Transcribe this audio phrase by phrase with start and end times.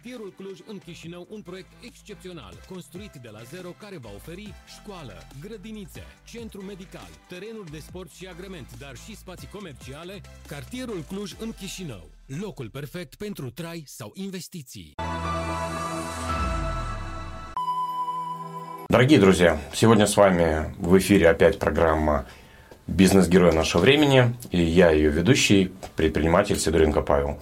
[0.00, 5.12] Cartierul Cluj în Chișinău un proiect excepțional, construit de la zero care va oferi școală,
[5.40, 10.20] grădinițe, centru medical, terenuri de sport și agrement, dar și spații comerciale.
[10.46, 14.94] Cartierul Cluj în Chișinău, locul perfect pentru trai sau investiții.
[18.88, 22.24] Дорогие друзья, сегодня с вами в эфире опять программа
[22.86, 27.38] «Бизнес-герой нашего времени» и я ее ведущий, предприниматель Сидоренко Павел.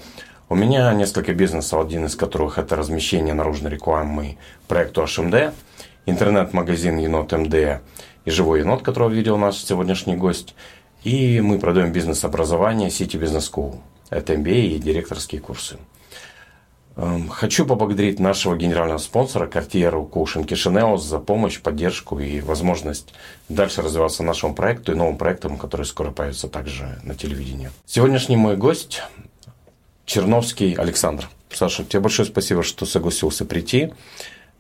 [0.52, 5.54] У меня несколько бизнесов, один из которых это размещение наружной рекламы проекту HMD,
[6.08, 7.82] интернет-магазин Енот МД
[8.26, 10.56] и Живой Енот, которого видел наш сегодняшний гость.
[11.04, 13.76] И мы продаем бизнес-образование City Business School.
[14.10, 15.78] Это MBA и директорские курсы.
[16.96, 23.14] Эм, хочу поблагодарить нашего генерального спонсора Картьеру Кушин Кишинеос за помощь, поддержку и возможность
[23.50, 27.70] дальше развиваться нашему проекту и новым проектам, которые скоро появятся также на телевидении.
[27.86, 29.04] Сегодняшний мой гость
[30.10, 31.30] Черновский Александр.
[31.52, 33.94] Саша, тебе большое спасибо, что согласился прийти.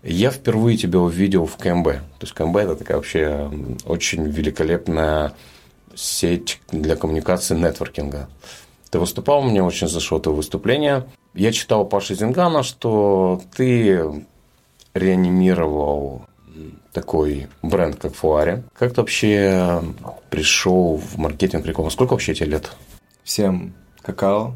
[0.04, 1.86] Я впервые тебя увидел в КМБ.
[1.86, 3.52] То есть КМБ это такая вообще
[3.86, 5.34] очень великолепная
[5.96, 8.30] сеть для коммуникации нетворкинга.
[8.92, 11.08] Ты выступал, мне очень зашло твое выступление.
[11.34, 14.24] Я читал Паши Зингана, что ты
[14.94, 16.28] реанимировал
[16.94, 18.66] такой бренд, как Фуаре.
[18.78, 19.82] Как ты вообще
[20.30, 21.90] пришел в маркетинг рекламы?
[21.90, 22.70] Сколько вообще тебе лет?
[23.24, 24.54] Всем какао.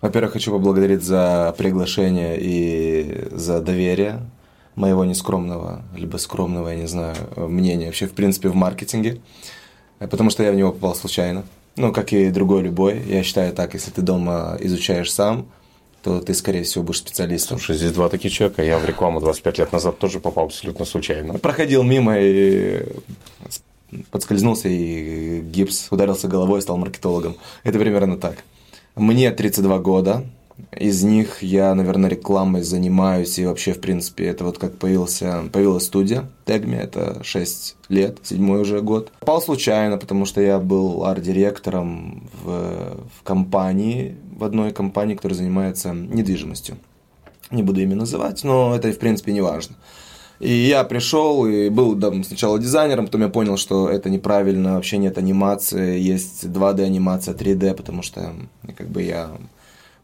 [0.00, 4.20] Во-первых, хочу поблагодарить за приглашение и за доверие
[4.74, 9.20] моего нескромного, либо скромного, я не знаю, мнения вообще, в принципе, в маркетинге,
[9.98, 11.44] потому что я в него попал случайно.
[11.76, 13.00] Ну, как и другой любой.
[13.06, 15.46] Я считаю так, если ты дома изучаешь сам,
[16.02, 17.58] то ты, скорее всего, будешь специалистом.
[17.58, 18.62] Слушай, здесь два таких человека.
[18.62, 21.38] Я в рекламу 25 лет назад тоже попал абсолютно случайно.
[21.38, 22.86] Проходил мимо и
[24.10, 27.36] подскользнулся, и гипс ударился головой и стал маркетологом.
[27.64, 28.44] Это примерно так.
[29.00, 30.26] Мне 32 года,
[30.78, 35.86] из них я, наверное, рекламой занимаюсь, и вообще, в принципе, это вот как появился, появилась
[35.86, 39.10] студия Тегми, это 6 лет, седьмой уже год.
[39.20, 45.94] Попал случайно, потому что я был арт-директором в, в компании, в одной компании, которая занимается
[45.94, 46.76] недвижимостью.
[47.50, 49.76] Не буду имя называть, но это, в принципе, не важно.
[50.40, 54.96] И я пришел и был да, сначала дизайнером, потом я понял, что это неправильно, вообще
[54.96, 58.34] нет анимации, есть 2D анимация, 3D, потому что
[58.76, 59.30] как бы я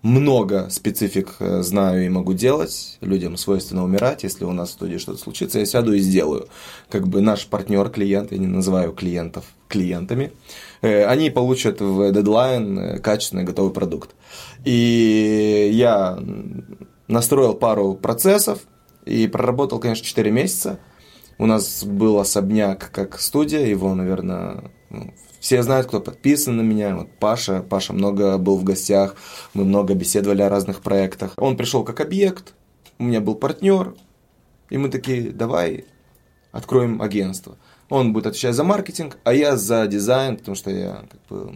[0.03, 2.99] много специфик э, знаю и могу делать.
[3.01, 4.23] Людям свойственно умирать.
[4.23, 6.49] Если у нас в студии что-то случится, я сяду и сделаю.
[6.91, 10.33] Как бы наш партнер, клиент, я не называю клиентов клиентами,
[10.83, 14.15] э, они получат в дедлайн э, качественный готовый продукт.
[14.65, 16.19] И я
[17.09, 18.61] настроил пару процессов,
[19.07, 20.79] и проработал, конечно, 4 месяца.
[21.39, 26.97] У нас был особняк как студия, его, наверное, ну, все знают, кто подписан на меня.
[26.97, 29.17] Вот Паша, Паша много был в гостях,
[29.55, 31.35] мы много беседовали о разных проектах.
[31.37, 32.55] Он пришел как объект,
[32.99, 33.95] у меня был партнер,
[34.71, 35.85] и мы такие, давай
[36.53, 37.57] откроем агентство.
[37.89, 41.55] Он будет отвечать за маркетинг, а я за дизайн, потому что я как бы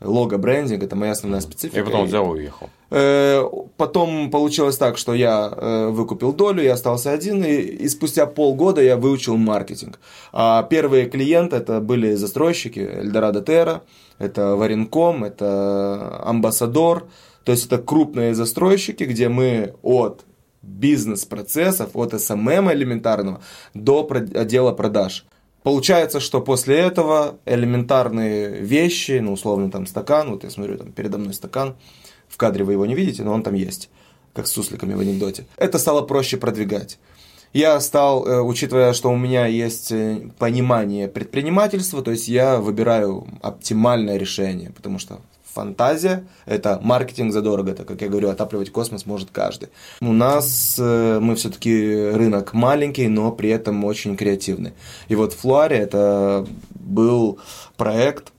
[0.00, 1.80] лого брендинг, это моя основная специфика.
[1.80, 2.70] И потом взял и уехал.
[2.90, 3.42] Э,
[3.76, 8.82] потом получилось так, что я э, выкупил долю, я остался один, и, и спустя полгода
[8.82, 9.98] я выучил маркетинг.
[10.32, 13.82] А первые клиенты это были застройщики Эльдорадо Терра,
[14.18, 17.08] это Варенком, это Амбассадор,
[17.44, 20.24] то есть это крупные застройщики, где мы от
[20.62, 23.40] бизнес-процессов, от SMM элементарного
[23.74, 25.24] до отдела продаж–
[25.66, 31.18] Получается, что после этого элементарные вещи, ну, условно, там стакан, вот я смотрю, там передо
[31.18, 31.74] мной стакан,
[32.28, 33.90] в кадре вы его не видите, но он там есть,
[34.32, 35.44] как с сусликами в анекдоте.
[35.56, 37.00] Это стало проще продвигать.
[37.52, 43.26] Я стал, э, учитывая, что у меня есть э, понимание предпринимательства, то есть я выбираю
[43.42, 45.18] оптимальное решение, потому что
[45.56, 49.70] фантазия, это маркетинг задорого, это, как я говорю, отапливать космос может каждый.
[50.02, 54.72] У нас э, мы все-таки рынок маленький, но при этом очень креативный.
[55.08, 57.38] И вот Флуаре это был
[57.78, 58.32] проект,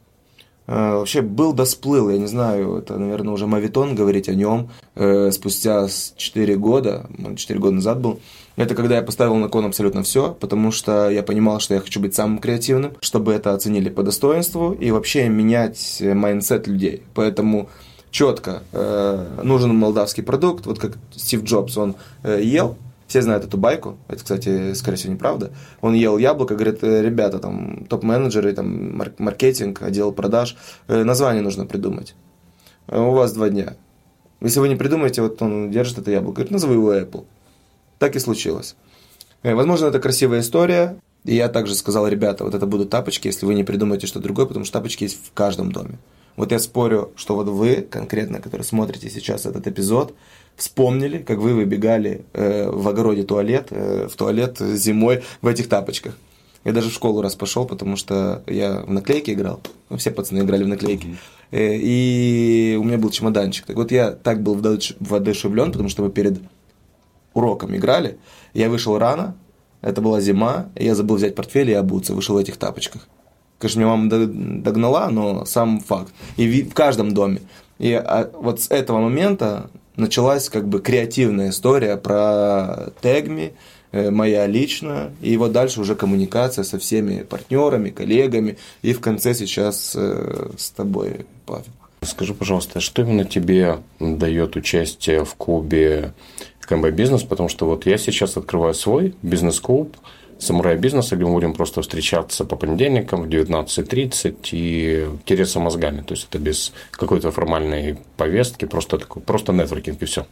[0.68, 4.70] э, вообще был да сплыл, я не знаю, это, наверное, уже моветон говорить о нем
[4.96, 8.20] э, спустя 4 года, 4 года назад был,
[8.58, 12.00] это когда я поставил на кон абсолютно все, потому что я понимал, что я хочу
[12.00, 17.04] быть самым креативным, чтобы это оценили по достоинству и вообще менять mindset людей.
[17.14, 17.70] Поэтому
[18.10, 23.58] четко э, нужен молдавский продукт, вот как Стив Джобс, он э, ел, все знают эту
[23.58, 25.52] байку, это, кстати, скорее всего, неправда.
[25.82, 30.58] Он ел яблоко, говорит, «Э, ребята, там, топ-менеджеры, там, маркетинг, отдел продаж,
[30.88, 32.16] э, название нужно придумать.
[32.88, 33.76] У вас два дня.
[34.42, 37.26] Если вы не придумаете, вот он держит это яблоко, говорит, назови его Apple.
[38.00, 38.76] Так и случилось.
[39.44, 40.98] Э, возможно, это красивая история.
[41.26, 44.46] И я также сказал, ребята, вот это будут тапочки, если вы не придумаете что-то другое,
[44.46, 46.00] потому что тапочки есть в каждом доме.
[46.38, 50.14] Вот я спорю, что вот вы, конкретно, которые смотрите сейчас этот эпизод,
[50.56, 56.18] вспомнили, как вы выбегали э, в огороде туалет, э, в туалет зимой в этих тапочках.
[56.64, 59.62] Я даже в школу раз пошел, потому что я в наклейки играл.
[59.90, 61.08] Ну, все пацаны играли в наклейки.
[61.52, 61.80] Mm-hmm.
[61.82, 63.66] И у меня был чемоданчик.
[63.66, 66.40] Так вот я так был воодушевлен, потому что мы перед
[67.38, 68.18] уроком играли.
[68.54, 69.36] Я вышел рано,
[69.82, 73.08] это была зима, я забыл взять портфель и обуться, вышел в этих тапочках.
[73.60, 76.14] Конечно, меня мама догнала, но сам факт.
[76.36, 77.42] И в каждом доме.
[77.80, 83.54] И а, вот с этого момента началась как бы креативная история про Тегми,
[83.92, 89.34] э, моя личная, и вот дальше уже коммуникация со всеми партнерами, коллегами, и в конце
[89.34, 91.66] сейчас э, с тобой, Павел.
[92.04, 96.14] Скажи, пожалуйста, что именно тебе дает участие в клубе
[96.68, 97.24] КМБ Бизнес?
[97.24, 99.96] Потому что вот я сейчас открываю свой бизнес-клуб,
[100.40, 106.02] самурай бизнеса, где мы будем просто встречаться по понедельникам в 19.30 и тереться мозгами.
[106.02, 110.26] То есть это без какой-то формальной повестки, просто, такой, просто нетворкинг и все.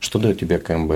[0.00, 0.92] Что дает тебе КМБ?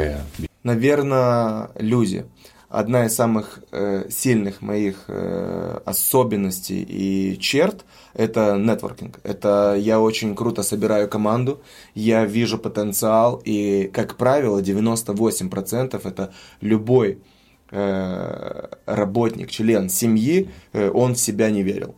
[0.63, 2.25] Наверное, люди.
[2.71, 7.85] Одна из самых э, сильных моих э, особенностей и черт–
[8.15, 9.21] это нетворкинг.
[9.25, 11.61] Это я очень круто собираю команду,
[11.95, 16.33] я вижу потенциал, и, как правило, 98% это
[16.63, 17.19] любой
[17.73, 21.95] Э, работник, член семьи, э, он в себя не верил.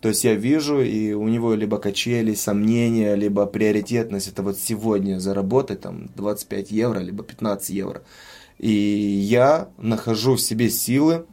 [0.00, 5.18] То есть я вижу, и у него либо качели, сомнения, либо приоритетность, это вот сегодня
[5.18, 8.02] заработать там 25 евро, либо 15 евро.
[8.58, 11.26] И я нахожу в себе силы,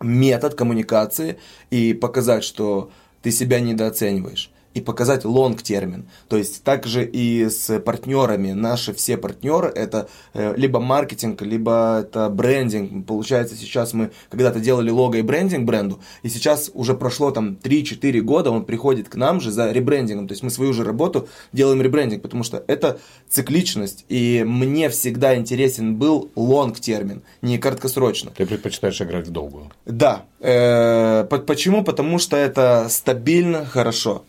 [0.00, 1.38] метод коммуникации
[1.70, 2.90] и показать, что
[3.22, 6.06] ты себя недооцениваешь и показать лонг-термин.
[6.28, 8.52] То есть также и с партнерами.
[8.52, 13.06] Наши все партнеры это э, либо маркетинг, либо это брендинг.
[13.06, 18.20] Получается, сейчас мы когда-то делали лого и брендинг бренду, и сейчас уже прошло там 3-4
[18.20, 20.28] года, он приходит к нам же за ребрендингом.
[20.28, 22.98] То есть мы свою же работу делаем ребрендинг, потому что это
[23.28, 24.04] цикличность.
[24.08, 28.32] И мне всегда интересен был лонг-термин, не краткосрочно.
[28.36, 29.70] Ты предпочитаешь играть в долгую?
[29.86, 30.24] Да.
[30.40, 31.84] Э, почему?
[31.84, 34.24] Потому что это стабильно, хорошо.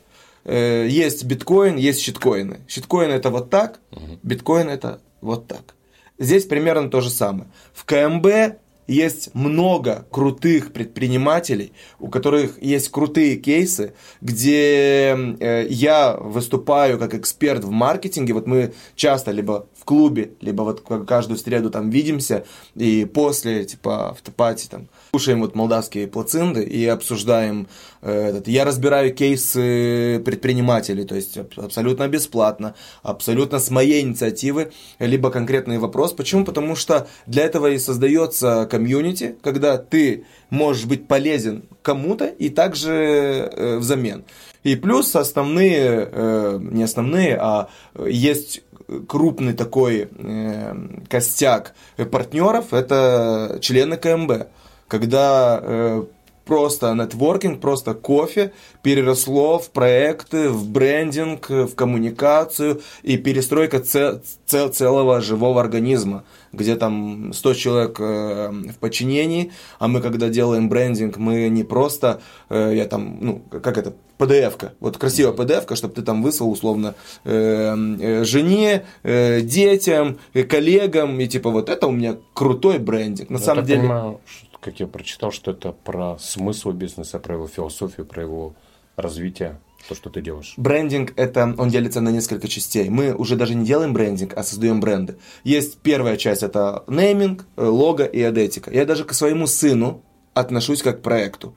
[0.45, 2.61] Э, есть биткоин, есть щиткоины.
[2.67, 3.79] Щиткоин это вот так,
[4.23, 5.75] биткоин это вот так.
[6.17, 7.49] Здесь примерно то же самое.
[7.73, 8.57] В КМБ
[8.87, 17.63] есть много крутых предпринимателей, у которых есть крутые кейсы, где э, я выступаю как эксперт
[17.63, 18.33] в маркетинге.
[18.33, 22.45] Вот мы часто либо в клубе, либо вот каждую среду там видимся,
[22.75, 27.69] и после, типа, автопати там кушаем вот молдавские плацинды и обсуждаем
[28.01, 28.49] э, этот.
[28.49, 36.11] Я разбираю кейсы предпринимателей, то есть абсолютно бесплатно, абсолютно с моей инициативы, либо конкретный вопрос.
[36.11, 36.43] Почему?
[36.43, 42.91] Потому что для этого и создается комьюнити, когда ты можешь быть полезен кому-то и также
[42.91, 44.25] э, взамен.
[44.63, 47.69] И плюс основные, э, не основные, а
[48.05, 48.63] есть
[49.07, 50.73] крупный такой э,
[51.07, 51.73] костяк
[52.11, 54.47] партнеров, это члены КМБ
[54.87, 56.03] когда э,
[56.45, 58.53] просто нетворкинг, просто кофе
[58.83, 66.23] переросло в проекты, в брендинг, в коммуникацию и перестройка цел, цел, целого живого организма,
[66.53, 72.21] где там 100 человек э, в подчинении, а мы когда делаем брендинг, мы не просто,
[72.49, 76.95] э, я там, ну, как это, PDF-ка, вот красивая PDF-ка, чтобы ты там выслал условно
[77.25, 83.29] э, э, жене, э, детям, э, коллегам, и типа вот это у меня крутой брендинг.
[83.29, 83.81] На я самом деле...
[83.81, 84.21] Понимаю,
[84.65, 88.55] как я прочитал, что это про смысл бизнеса, про его философию, про его
[88.95, 90.55] развитие, то, что ты делаешь.
[90.57, 92.89] Брендинг, это, он делится на несколько частей.
[92.89, 95.17] Мы уже даже не делаем брендинг, а создаем бренды.
[95.43, 98.71] Есть первая часть, это нейминг, э, лого и адетика.
[98.71, 100.01] Я даже к своему сыну
[100.33, 101.55] отношусь как к проекту.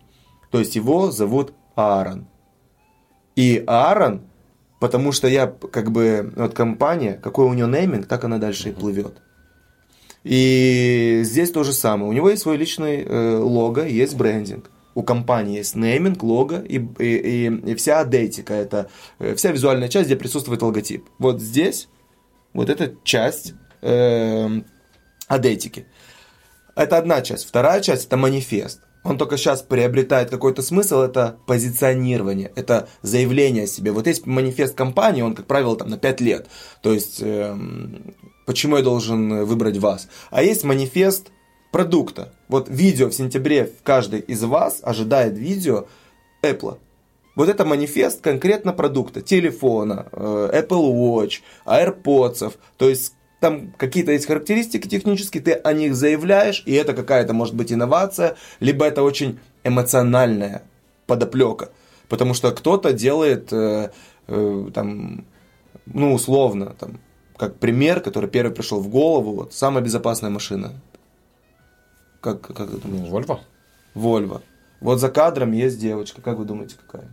[0.50, 2.27] То есть его зовут Аарон.
[3.37, 4.21] И Аарон,
[4.81, 8.73] потому что я, как бы, вот компания, какой у него нейминг, так она дальше uh-huh.
[8.73, 9.23] и плывет.
[10.29, 12.11] И здесь то же самое.
[12.11, 14.71] У него есть свой личный э, лого, есть брендинг.
[14.95, 18.53] У компании есть нейминг, лого и, и, и, и вся адетика.
[18.53, 21.07] Это э, вся визуальная часть, где присутствует логотип.
[21.19, 21.89] Вот здесь
[22.53, 24.61] вот эта часть э,
[25.29, 25.87] адетики.
[26.77, 27.49] Это одна часть.
[27.49, 28.83] Вторая часть это манифест.
[29.05, 33.93] Он только сейчас приобретает какой-то смысл, это позиционирование, это заявление о себе.
[33.93, 36.49] Вот есть манифест компании, он, как правило, там на 5 лет.
[36.83, 37.57] То есть э,
[38.47, 40.09] почему я должен выбрать вас.
[40.31, 41.28] А есть манифест
[41.71, 42.33] продукта.
[42.49, 45.87] Вот видео в сентябре каждый из вас ожидает видео
[46.43, 46.78] Apple.
[47.37, 54.26] Вот это манифест конкретно продукта, телефона, э, Apple Watch, AirPods, то есть там какие-то есть
[54.26, 59.38] характеристики технические, ты о них заявляешь, и это какая-то может быть инновация, либо это очень
[59.64, 60.62] эмоциональная
[61.07, 61.71] подоплека.
[62.09, 63.90] Потому что кто-то делает, э,
[64.26, 65.25] э, там,
[65.87, 66.99] ну, условно, там,
[67.37, 70.73] как пример, который первый пришел в голову, вот, самая безопасная машина.
[72.21, 73.09] Как, как ты думаешь?
[73.09, 73.40] Вольво?
[73.95, 74.42] Вольво.
[74.80, 77.09] Вот за кадром есть девочка, как вы думаете, какая?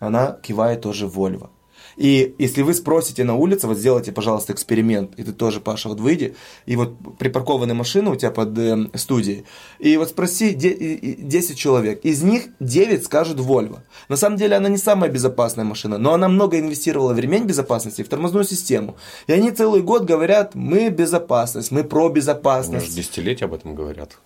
[0.00, 1.50] Она кивает тоже Вольво.
[1.96, 6.00] И если вы спросите на улице, вот сделайте, пожалуйста, эксперимент, и ты тоже, Паша, вот
[6.00, 6.34] выйди,
[6.66, 9.44] и вот припаркованная машина у тебя под э, студией,
[9.78, 13.78] и вот спроси 10 человек, из них 9 скажут Volvo.
[14.08, 18.02] На самом деле она не самая безопасная машина, но она много инвестировала в ремень безопасности,
[18.02, 18.96] в тормозную систему.
[19.26, 22.88] И они целый год говорят, мы безопасность, мы про безопасность.
[22.88, 24.18] Уже десятилетия об этом говорят.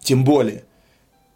[0.00, 0.64] Тем более.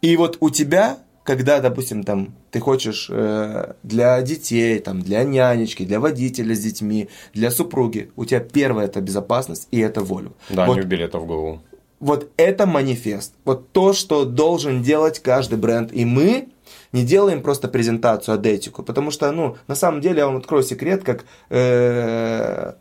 [0.01, 0.97] И вот у тебя
[1.31, 7.07] когда, допустим, там ты хочешь э, для детей, там, для нянечки, для водителя с детьми,
[7.33, 10.33] для супруги, у тебя первое это безопасность и это волю.
[10.49, 11.61] Да, вот, не убили это в голову.
[12.01, 13.33] Вот это манифест.
[13.45, 15.93] Вот то, что должен делать каждый бренд.
[15.93, 16.49] И мы
[16.91, 18.83] не делаем просто презентацию, а этику.
[18.83, 22.73] Потому что, ну, на самом деле, я вам открою секрет, как э,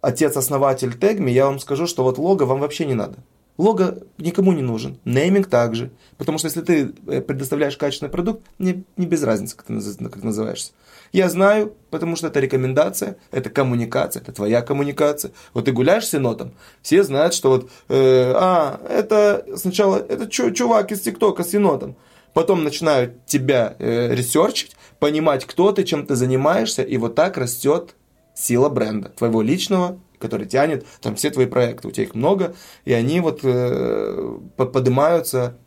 [0.00, 3.18] отец-основатель Тегми, я вам скажу, что вот лого вам вообще не надо.
[3.62, 5.92] Лого никому не нужен, нейминг также.
[6.18, 9.74] Потому что если ты э, предоставляешь качественный продукт, мне не без разницы, как ты,
[10.08, 10.72] как называешься.
[11.12, 15.30] Я знаю, потому что это рекомендация, это коммуникация, это твоя коммуникация.
[15.54, 20.90] Вот ты гуляешь с енотом, все знают, что вот, э, а, это сначала, это чувак
[20.90, 21.94] из ТикТока с енотом.
[22.34, 27.94] Потом начинают тебя э, ресерчить, понимать, кто ты, чем ты занимаешься, и вот так растет
[28.34, 31.88] сила бренда, твоего личного который тянет там все твои проекты.
[31.88, 35.58] У тебя их много, и они вот э, поднимаются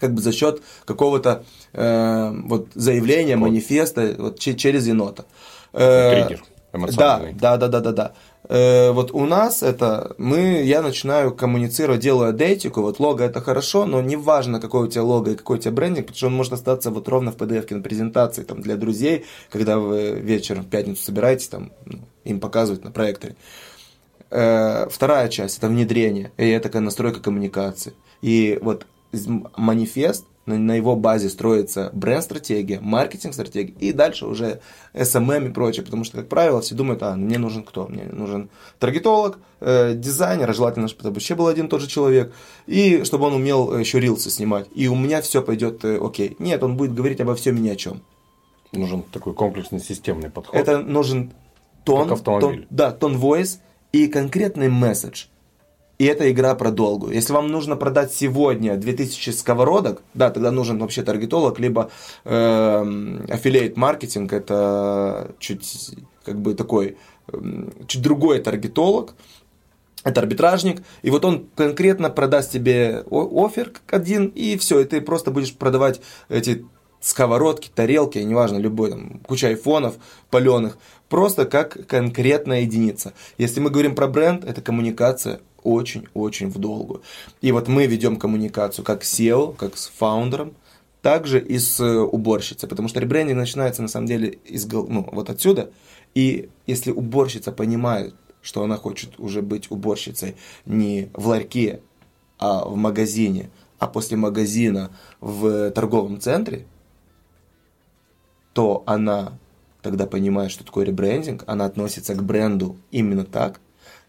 [0.00, 5.26] как бы за счет какого-то э, вот заявления, манифеста вот, через енота.
[5.72, 6.42] Э, Триггер.
[6.96, 7.92] Да, да, да, да, да.
[7.92, 8.12] да.
[8.48, 13.86] Э, вот у нас это, мы, я начинаю коммуницировать, делаю адейтику, вот лого это хорошо,
[13.86, 16.34] но не важно, какой у тебя лого и какой у тебя брендинг, потому что он
[16.34, 20.68] может остаться вот ровно в PDF на презентации, там, для друзей, когда вы вечером в
[20.68, 23.34] пятницу собираетесь, там, ну, им показывать на проекторе.
[23.34, 23.73] Э,
[24.28, 27.94] вторая часть– это внедрение, и это такая настройка коммуникации.
[28.22, 28.86] И вот
[29.56, 34.60] манифест, на его базе строится бренд-стратегия, маркетинг-стратегия, и дальше уже
[34.92, 37.86] SMM и прочее, потому что, как правило, все думают, а, мне нужен кто?
[37.86, 42.34] Мне нужен таргетолог, э, дизайнер, желательно, чтобы это вообще был один и тот же человек,
[42.66, 46.36] и чтобы он умел еще рилсы снимать, и у меня все пойдет э, окей.
[46.38, 48.02] Нет, он будет говорить обо всем и ни о чем.
[48.72, 50.54] Нужен такой комплексный системный подход.
[50.54, 51.32] Это нужен
[51.84, 53.58] тон, тон да, тон voice,
[53.94, 55.26] и конкретный месседж.
[55.98, 57.14] И это игра про долгую.
[57.14, 61.92] Если вам нужно продать сегодня 2000 сковородок, да, тогда нужен вообще таргетолог, либо
[62.24, 66.96] э, аффилиейт маркетинг, это чуть как бы такой,
[67.32, 67.38] э,
[67.86, 69.14] чуть другой таргетолог,
[70.02, 75.30] это арбитражник, и вот он конкретно продаст тебе офер один, и все, и ты просто
[75.30, 76.66] будешь продавать эти
[77.04, 79.96] сковородки, тарелки, неважно, любой, там, куча айфонов
[80.30, 83.12] паленых, просто как конкретная единица.
[83.38, 87.02] Если мы говорим про бренд, это коммуникация очень-очень в долгую.
[87.40, 90.54] И вот мы ведем коммуникацию как SEO, как с фаундером,
[91.02, 95.28] также и с э, уборщицей, потому что ребрендинг начинается на самом деле из, ну, вот
[95.28, 95.70] отсюда,
[96.14, 101.80] и если уборщица понимает, что она хочет уже быть уборщицей не в ларьке,
[102.38, 106.66] а в магазине, а после магазина в торговом центре,
[108.52, 109.38] то она
[109.84, 113.60] тогда понимает, что такое ребрендинг, она относится к бренду именно так,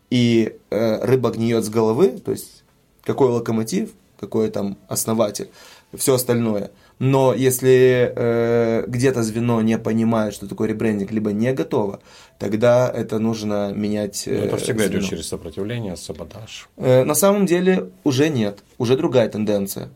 [0.09, 2.63] и э, рыба гниет с головы, то есть
[3.03, 5.49] какой локомотив, какой там основатель,
[5.93, 6.71] все остальное.
[6.97, 11.99] Но если э, где-то звено не понимает, что такое ребрендинг, либо не готово,
[12.39, 14.25] тогда это нужно менять.
[14.27, 14.99] Э, это всегда звено.
[14.99, 16.69] идет через сопротивление, саботаж.
[16.77, 19.89] Э, на самом деле уже нет, уже другая тенденция.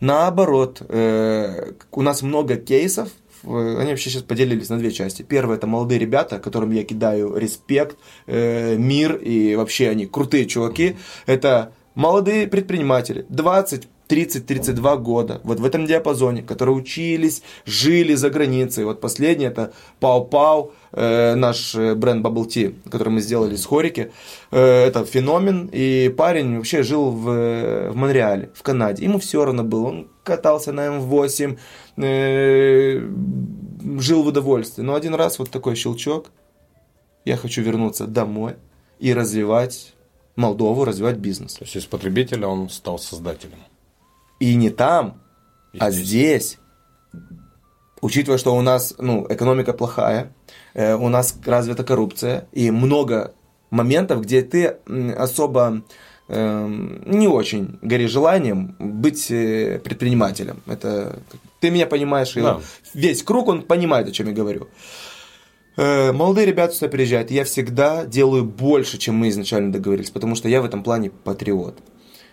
[0.00, 3.08] Наоборот, э, у нас много кейсов,
[3.44, 5.22] они вообще сейчас поделились на две части.
[5.22, 10.96] Первое это молодые ребята, которым я кидаю респект, э, мир и вообще они крутые чуваки.
[11.26, 18.84] Это молодые предприниматели, 20 30-32 года, вот в этом диапазоне, которые учились, жили за границей.
[18.84, 24.12] Вот последний это Пау-Пау, э, наш э, бренд Bubble Tea, который мы сделали с Хорики.
[24.50, 29.04] Э, это феномен, и парень вообще жил в, в Монреале, в Канаде.
[29.04, 31.58] Ему все равно было, он катался на М8,
[31.96, 33.08] э,
[33.98, 34.82] жил в удовольствии.
[34.82, 36.30] Но один раз вот такой щелчок,
[37.24, 38.56] я хочу вернуться домой
[38.98, 39.94] и развивать
[40.36, 41.54] Молдову, развивать бизнес.
[41.54, 43.58] То есть из потребителя он стал создателем.
[44.42, 45.20] И не там,
[45.72, 46.06] и а здесь.
[46.06, 46.58] здесь.
[48.00, 50.34] Учитывая, что у нас ну, экономика плохая,
[50.74, 53.34] э, у нас развита коррупция и много
[53.70, 54.78] моментов, где ты
[55.16, 55.82] особо
[56.26, 56.66] э,
[57.06, 60.60] не очень горишь желанием быть э, предпринимателем.
[60.66, 61.20] Это
[61.60, 62.60] ты меня понимаешь, да.
[62.94, 64.66] весь круг он понимает, о чем я говорю.
[65.76, 70.48] Э, молодые ребята сюда приезжают, я всегда делаю больше, чем мы изначально договорились, потому что
[70.48, 71.78] я в этом плане патриот.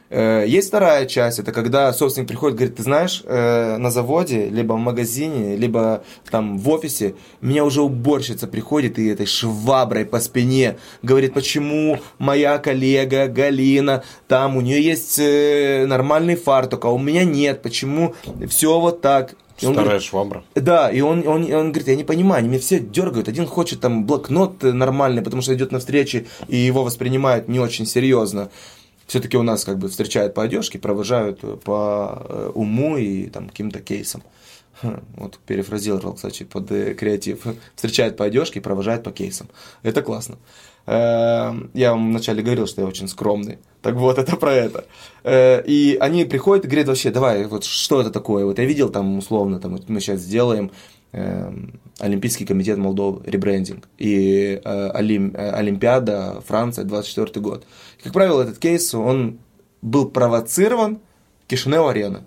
[0.10, 4.74] Э, есть вторая часть, это когда собственник приходит, говорит, ты знаешь, э, на заводе, либо
[4.74, 10.78] в магазине, либо там в офисе, меня уже уборщица приходит и этой шваброй по спине
[11.04, 17.24] говорит, почему моя коллега Галина, там у нее есть э, нормальный фартук, а у меня
[17.24, 18.16] нет, почему
[18.48, 19.36] все вот так.
[19.60, 20.44] И Старая говорит, швабра.
[20.56, 23.28] Да, и он, он, он говорит, я не понимаю, они меня все дергают.
[23.28, 27.86] Один хочет там блокнот нормальный, потому что идет на встречи, и его воспринимают не очень
[27.86, 28.50] серьезно
[29.10, 33.80] все-таки у нас как бы встречают по одежке, провожают по э, уму и там каким-то
[33.80, 34.22] кейсам.
[34.84, 37.44] Хм, вот перефразировал, кстати, под э, креатив.
[37.76, 39.50] Встречают по одежке, провожают по кейсам.
[39.82, 40.38] Это классно.
[40.86, 43.58] Эм, я вам вначале говорил, что я очень скромный.
[43.82, 44.86] Так вот, это про это.
[45.24, 48.46] Э, и они приходят и говорят вообще, давай, вот что это такое?
[48.46, 50.72] Вот я видел там условно, там мы сейчас сделаем
[51.12, 57.66] Олимпийский комитет Молдовы, ребрендинг, и Олим, Олимпиада Франция, 24 год.
[58.04, 59.40] Как правило, этот кейс, он
[59.82, 61.00] был провоцирован
[61.48, 62.24] Кишинев-арена.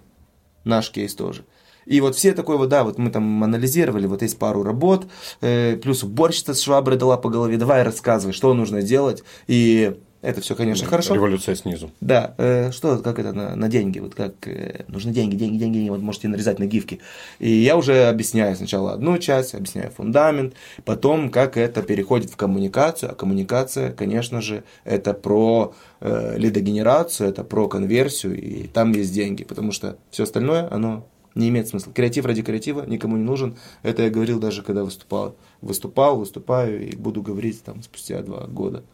[0.65, 1.45] Наш кейс тоже.
[1.87, 5.07] И вот все такое вот, да, вот мы там анализировали, вот есть пару работ,
[5.41, 9.25] э, плюс уборщица с шваброй дала по голове, давай рассказывай, что нужно делать.
[9.49, 11.15] И это все, конечно, хорошо.
[11.15, 11.91] Революция снизу.
[12.01, 12.35] Да.
[12.39, 13.99] Э, что, как это на, на деньги?
[13.99, 17.01] Вот как э, нужны деньги, деньги, деньги, вот можете нарезать на гифки.
[17.41, 23.11] И я уже объясняю сначала одну часть, объясняю фундамент, потом как это переходит в коммуникацию.
[23.11, 29.43] А коммуникация, конечно же, это про э, лидогенерацию, это про конверсию, и там есть деньги,
[29.43, 31.93] потому что все остальное, оно не имеет смысла.
[31.93, 33.57] Креатив ради креатива никому не нужен.
[33.83, 35.35] Это я говорил даже, когда выступал.
[35.61, 38.85] Выступал, выступаю и буду говорить там спустя два года.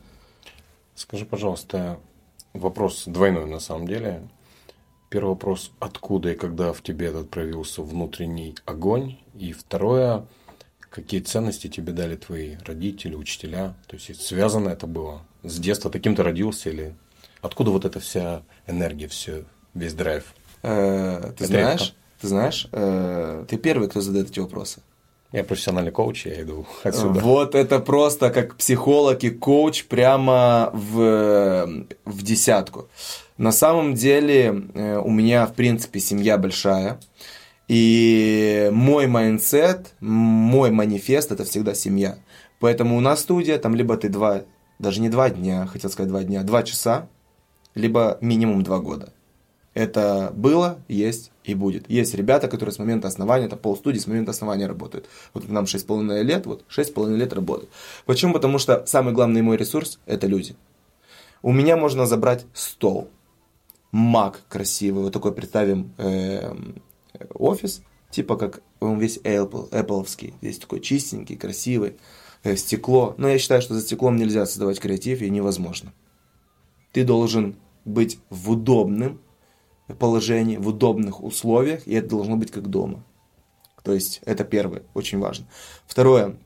[0.99, 2.01] Скажи, пожалуйста,
[2.55, 4.29] вопрос двойной на самом деле.
[5.11, 9.17] Первый вопрос, откуда и когда в тебе этот проявился внутренний огонь?
[9.39, 10.27] И второе,
[10.91, 13.77] какие ценности тебе дали твои родители, учителя?
[13.87, 15.23] То есть связано это было?
[15.45, 16.97] С детства таким то родился или
[17.43, 19.45] откуда вот эта вся энергия, все,
[19.75, 20.35] весь драйв?
[20.65, 24.81] Э, ты знаешь, ты знаешь, э, ты первый, кто задает эти вопросы.
[25.33, 27.21] Я профессиональный коуч, я иду отсюда.
[27.21, 32.89] Вот это просто как психолог и коуч прямо в, в десятку.
[33.37, 36.99] На самом деле э, у меня, в принципе, семья большая.
[37.69, 42.19] И мой mindset, мой манифест– это всегда семья.
[42.59, 44.43] Поэтому у нас студия, там либо ты два,
[44.79, 47.09] даже не два дня, хотел сказать два дня, два часа,
[47.75, 49.13] либо минимум два года.
[49.75, 51.89] Это было, есть и будет.
[51.89, 55.09] Есть ребята, которые с момента основания, это полстудии с момента основания работают.
[55.35, 57.71] Вот нам 6,5 лет, вот 6,5 лет работают.
[58.07, 58.35] Почему?
[58.35, 60.57] Потому что самый главный мой ресурс– это люди.
[61.43, 63.09] У меня можно забрать стол,
[63.93, 66.55] маг красивый, вот такой представим э,
[67.35, 71.97] офис, типа как он весь Apple, Apple, весь такой чистенький, красивый,
[72.43, 73.15] э, стекло.
[73.17, 75.93] Но я считаю, что за стеклом нельзя создавать креатив и невозможно.
[76.93, 79.21] Ты должен быть в удобном
[79.95, 83.05] положении, в удобных условиях, и это должно быть как дома.
[83.83, 85.47] То есть это первое, очень важно.
[85.87, 86.37] Второе,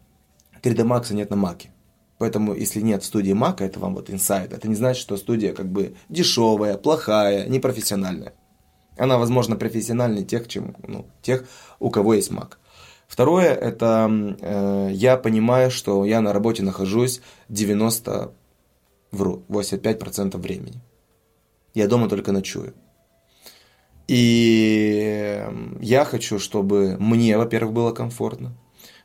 [0.62, 1.70] 3D Max нет на Маке.
[2.18, 4.52] Поэтому, если нет студии Мака, это вам вот инсайд.
[4.52, 8.35] Это не значит, что студия как бы дешевая, плохая, непрофессиональная.
[8.96, 11.48] Она, возможно, профессиональнее тех, чем, ну, тех,
[11.81, 12.52] у кого есть Mac.
[13.09, 14.09] Второе, это
[14.40, 18.33] э, я понимаю, что я на работе нахожусь 90,
[19.11, 20.81] вру, 85% времени.
[21.74, 22.74] Я дома только ночую.
[24.09, 25.45] И
[25.81, 28.53] я хочу, чтобы мне, во-первых, было комфортно.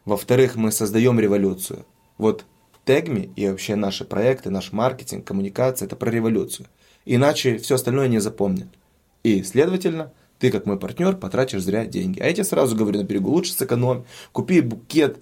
[0.06, 1.86] Во-вторых, мы создаем революцию.
[2.18, 2.46] Вот
[2.86, 6.68] Тегми и вообще наши проекты, наш маркетинг, коммуникация– это про революцию.
[7.06, 8.68] Иначе все остальное не запомнят.
[9.24, 12.20] И, следовательно, ты, как мой партнер, потратишь зря деньги.
[12.20, 15.20] А я тебе сразу говорю на берегу, лучше сэкономь, купи букет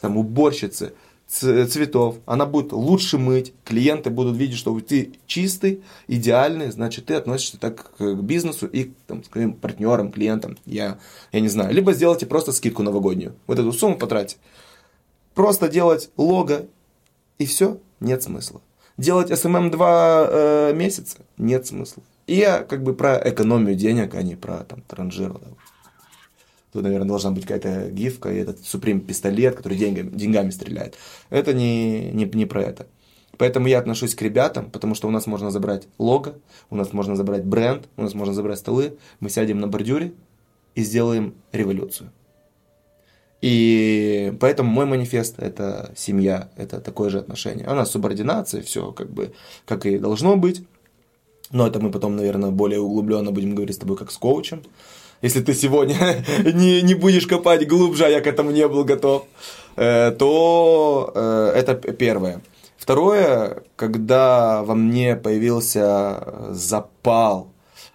[0.00, 0.92] там, уборщицы–
[1.28, 7.58] цветов, она будет лучше мыть, клиенты будут видеть, что ты чистый, идеальный, значит, ты относишься
[7.58, 10.98] так к бизнесу и там, к своим партнерам, клиентам, я,
[11.32, 11.74] я не знаю.
[11.74, 14.38] Либо сделайте просто скидку новогоднюю, вот эту сумму потратить.
[15.34, 16.66] Просто делать лого
[17.38, 18.60] и все, нет смысла.
[18.96, 22.02] Делать SMM 2 э, месяца, нет смысла.
[22.26, 25.38] И я как бы про экономию денег, а не про там транжир.
[26.76, 30.94] Тут, наверное, должна быть какая-то гифка, и этот Supreme пистолет, который деньгами, деньгами стреляет.
[31.30, 32.86] Это не, не, не про это.
[33.38, 36.34] Поэтому я отношусь к ребятам, потому что у нас можно забрать лого,
[36.68, 40.12] у нас можно забрать бренд, у нас можно забрать столы, мы сядем на бордюре
[40.74, 42.10] и сделаем революцию.
[43.40, 47.66] И поэтому мой манифест– это семья, это такое же отношение.
[47.66, 49.32] Она субординация, все как бы,
[49.64, 50.62] как и должно быть.
[51.50, 54.62] Но это мы потом, наверное, более углубленно будем говорить с тобой как с коучем
[55.22, 59.24] если ты сегодня не, не будешь копать глубже, а я к этому не был готов.
[59.76, 62.42] э, то э, это первое.
[62.76, 67.48] Второе, когда во мне появился запал,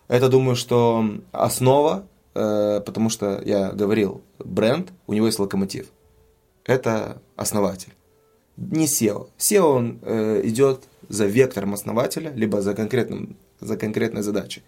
[0.07, 2.03] это, думаю, что основа,
[2.33, 5.85] потому что я говорил, бренд, у него есть локомотив.
[6.65, 7.93] Это основатель.
[8.57, 9.27] Не SEO.
[9.37, 9.99] SEO он
[10.43, 14.63] идет за вектором основателя, либо за, конкретным, за конкретной задачей.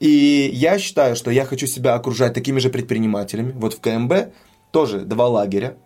[0.00, 3.52] И я считаю, что я хочу себя окружать такими же предпринимателями.
[3.52, 4.34] Вот в КМБ
[4.70, 5.76] тоже два лагеря.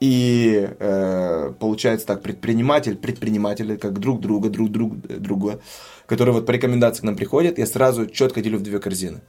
[0.00, 5.60] И э, получается так, предприниматель, предприниматели, как друг друга, друг друг друга,
[6.06, 9.20] которые вот по рекомендации к нам приходят, я сразу четко делю в две корзины.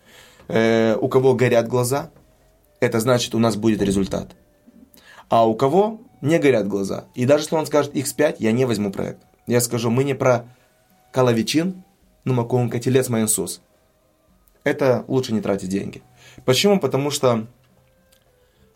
[0.47, 2.09] Э, у кого горят глаза,
[2.79, 4.31] это значит, у нас будет результат.
[5.29, 7.05] А у кого не горят глаза.
[7.13, 9.19] И даже если он скажет X5, я не возьму проект.
[9.45, 10.47] Я скажу, мы не про
[11.11, 11.83] Калавичин,
[12.25, 13.61] ну маконка телец майонсус
[14.63, 16.01] это лучше не тратить деньги.
[16.45, 16.79] Почему?
[16.79, 17.47] Потому что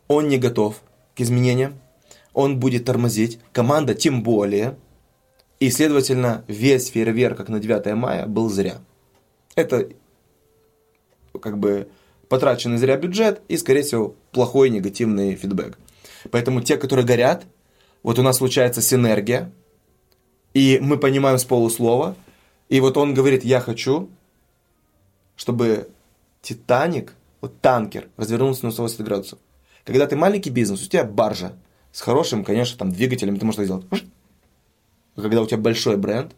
[0.08, 0.82] он не готов
[1.16, 1.80] к изменениям,
[2.34, 4.78] он будет тормозить, команда тем более,
[5.60, 8.78] и, следовательно, весь фейерверк, как на 9 мая, был зря.
[9.56, 9.90] Это
[11.42, 11.88] как бы
[12.30, 15.78] потраченный зря бюджет и, скорее всего, плохой негативный фидбэк.
[16.30, 17.46] Поэтому те, которые горят,
[18.04, 19.52] вот у нас случается синергия,
[20.54, 22.16] и мы понимаем с полуслова,
[22.70, 24.10] и вот он говорит, я хочу,
[25.38, 25.88] чтобы
[26.42, 29.40] Титаник, вот танкер, развернулся на 180 градусов.
[29.86, 31.54] Когда ты маленький бизнес, у тебя баржа
[31.94, 33.86] с хорошим, конечно, там двигателем, ты можешь так сделать.
[35.16, 36.34] Когда у тебя большой бренд,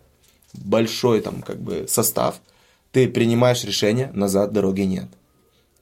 [0.53, 2.39] большой там как бы состав,
[2.91, 5.07] ты принимаешь решение, назад дороги нет.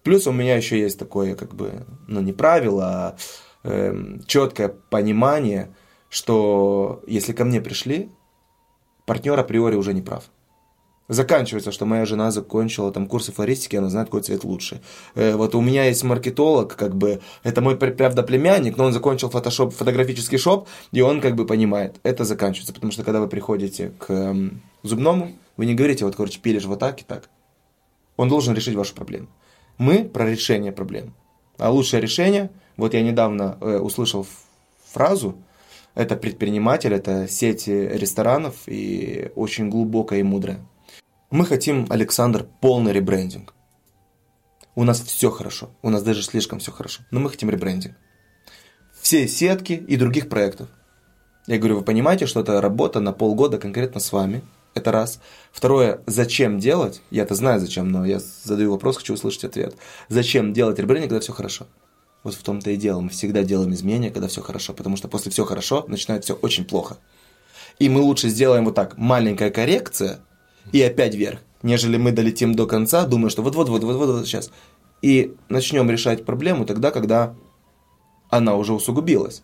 [0.03, 3.17] Плюс у меня еще есть такое, как бы, ну не правило, а
[3.63, 5.75] э, четкое понимание,
[6.10, 8.10] что если ко мне пришли,
[9.06, 10.30] партнер априори уже не прав
[11.07, 14.81] заканчивается, что моя жена закончила там курсы флористики, она знает, какой цвет лучше.
[15.15, 19.29] Э, вот у меня есть маркетолог, как бы, это мой, правда, племянник, но он закончил
[19.29, 23.91] фотошоп, фотографический шоп, и он как бы понимает, это заканчивается, потому что когда вы приходите
[23.97, 24.49] к э,
[24.83, 27.29] зубному, вы не говорите, вот, короче, пилишь вот так и так.
[28.17, 29.27] Он должен решить вашу проблему.
[29.77, 31.13] Мы про решение проблем.
[31.57, 34.27] А лучшее решение, вот я недавно э, услышал
[34.91, 35.35] фразу,
[35.95, 40.59] это предприниматель, это сеть ресторанов и очень глубокая и мудрая.
[41.29, 43.53] Мы хотим, Александр, полный ребрендинг.
[44.75, 47.97] У нас все хорошо, у нас даже слишком все хорошо, но мы хотим ребрендинг.
[49.01, 50.69] Все сетки и других проектов.
[51.45, 54.41] Я говорю, вы понимаете, что это работа на полгода конкретно с вами?
[54.73, 55.19] Это раз.
[55.51, 57.01] Второе, зачем делать?
[57.11, 59.75] Я-то знаю зачем, но я задаю вопрос, хочу услышать ответ.
[60.07, 61.67] Зачем делать ребрендинг, когда все хорошо?
[62.23, 63.01] Вот в том-то и дело.
[63.01, 66.63] Мы всегда делаем изменения, когда все хорошо, потому что после все хорошо начинает все очень
[66.63, 66.97] плохо.
[67.79, 70.21] И мы лучше сделаем вот так, маленькая коррекция,
[70.71, 74.51] и опять вверх, нежели мы долетим до конца, думая, что вот-вот-вот-вот-вот сейчас.
[75.01, 77.36] И начнем решать проблему тогда, когда
[78.30, 79.43] она уже усугубилась.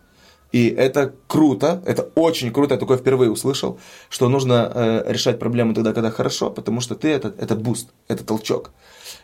[0.51, 5.73] И это круто, это очень круто, я такое впервые услышал, что нужно э, решать проблему
[5.73, 8.69] тогда, когда хорошо, потому что ты это, это boost, это толчок.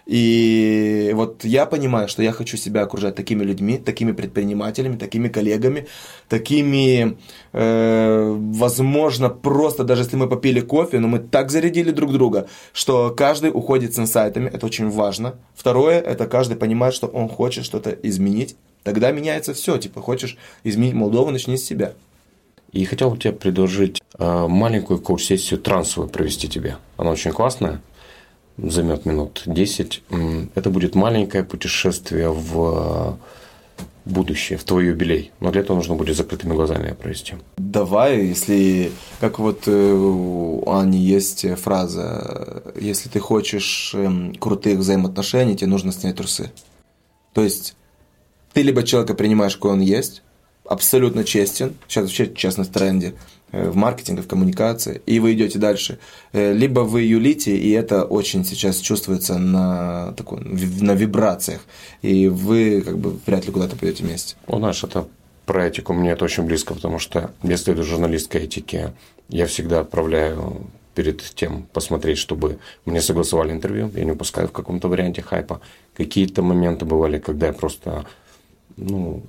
[0.10, 5.86] И вот я понимаю, что я хочу себя окружать такими людьми, такими предпринимателями, такими коллегами,
[6.28, 7.15] такими,
[7.54, 13.13] э, возможно, просто даже если мы попили кофе, но мы так зарядили друг друга, что
[13.15, 15.36] каждый уходит с инсайтами, это очень важно.
[15.54, 20.95] Второе, это каждый понимает, что он хочет что-то изменить, тогда меняется все, типа хочешь изменить
[20.95, 21.93] Молдову, начни с себя.
[22.72, 26.78] И хотел бы тебе предложить э, маленькую коуч-сессию трансовую провести тебе.
[26.98, 27.80] Она очень классная
[28.63, 30.04] займет минут 10.
[30.56, 33.17] Это будет маленькое путешествие в
[34.06, 35.32] будущее, в твой юбилей.
[35.39, 37.36] Но для этого нужно будет закрытыми глазами провести.
[37.58, 45.56] Давай, если, как вот э, у Ани есть фраза, если ты хочешь эм, крутых взаимоотношений,
[45.56, 46.52] тебе нужно снять трусы.
[47.34, 47.76] То есть,
[48.54, 50.24] ты либо человека принимаешь, какой он есть,
[50.65, 55.60] абсолютно честен, сейчас вообще честность в тренде, Э, в маркетинге, в коммуникации, и вы идете
[55.60, 56.00] дальше.
[56.34, 61.62] Э, либо вы юлите, и это очень сейчас чувствуется на, такой, на вибрациях,
[62.02, 64.36] и вы как бы вряд ли куда-то пойдете вместе.
[64.48, 65.08] Ну, знаешь, это
[65.46, 68.94] про этику мне это очень близко, потому что я следую журналистской этике.
[69.30, 73.92] Я всегда отправляю перед тем посмотреть, чтобы мне согласовали интервью.
[73.96, 75.62] Я не упускаю в каком-то варианте хайпа.
[75.96, 78.06] Какие-то моменты бывали, когда я просто
[78.78, 79.24] ну,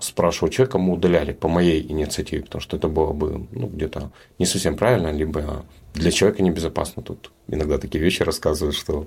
[0.00, 4.46] спрашивал человека, мы удаляли по моей инициативе, потому что это было бы ну, где-то не
[4.46, 7.02] совсем правильно, либо для человека небезопасно.
[7.02, 9.06] Тут иногда такие вещи рассказывают, что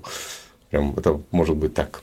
[0.70, 2.02] прям это может быть так.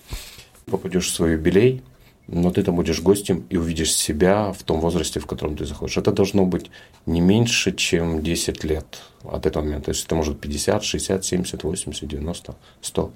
[0.65, 1.81] Попадешь в свой юбилей,
[2.27, 5.97] но ты там будешь гостем и увидишь себя в том возрасте, в котором ты заходишь.
[5.97, 6.69] Это должно быть
[7.05, 9.85] не меньше, чем 10 лет от этого момента.
[9.85, 13.11] То есть это может 50, 60, 70, 80, 90, 100.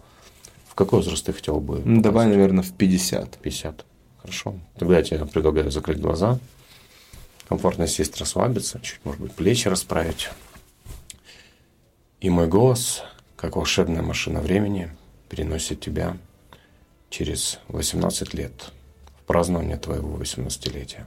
[0.67, 1.81] В какой возраст ты хотел бы?
[1.85, 3.37] Давай, наверное, в 50.
[3.37, 3.85] 50.
[4.23, 4.55] Хорошо.
[4.79, 6.39] Тогда я тебе предлагаю закрыть глаза
[7.47, 10.29] комфортно сесть, расслабиться, чуть, может быть, плечи расправить.
[12.19, 13.03] И мой голос,
[13.35, 14.89] как волшебная машина времени,
[15.29, 16.17] переносит тебя
[17.11, 18.71] через 18 лет
[19.19, 21.05] в празднование твоего 18-летия.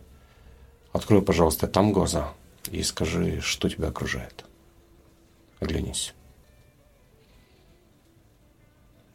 [0.92, 2.32] Открой, пожалуйста, там глаза
[2.70, 4.44] и скажи, что тебя окружает.
[5.58, 6.14] Оглянись.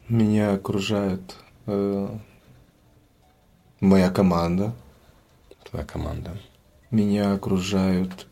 [0.10, 1.36] Меня окружает
[1.68, 2.18] э,
[3.82, 4.74] моя команда.
[5.70, 6.38] Твоя команда.
[6.92, 8.28] Меня окружают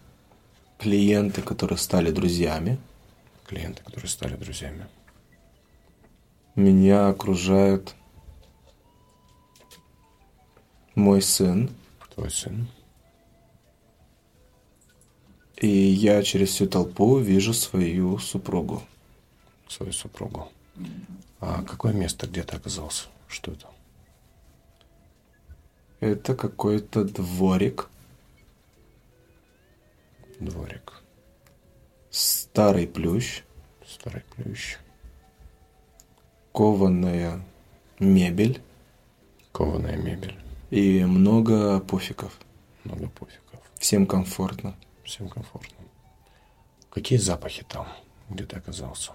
[0.77, 2.79] клиенты, которые стали друзьями.
[3.45, 4.87] Клиенты, которые стали друзьями.
[6.55, 7.95] Меня окружает
[10.95, 11.69] мой сын.
[12.15, 12.67] Твой сын.
[15.57, 18.81] И я через всю толпу вижу свою супругу.
[19.67, 20.49] Свою супругу.
[21.41, 23.07] А какое место, где ты оказался?
[23.27, 23.67] Что это?
[25.99, 27.89] Это какой-то дворик.
[30.39, 31.03] Дворик.
[32.09, 33.43] Старый плющ.
[33.85, 34.77] Старый плющ.
[36.53, 37.41] Кованая
[37.99, 38.61] мебель.
[39.51, 40.37] Кованая мебель.
[40.69, 42.37] И много пуфиков.
[42.85, 43.59] Много пуфиков.
[43.77, 44.75] Всем комфортно.
[45.03, 45.75] Всем комфортно.
[46.89, 47.87] Какие запахи там,
[48.29, 49.11] где ты оказался?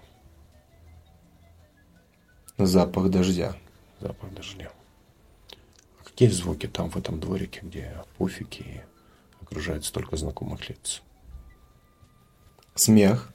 [2.57, 3.55] Запах дождя.
[3.99, 4.71] Запах дождя.
[6.15, 8.85] Какие звуки там в этом дворике, где пуфики
[9.41, 11.01] окружают столько знакомых лиц?
[12.73, 13.33] Смех.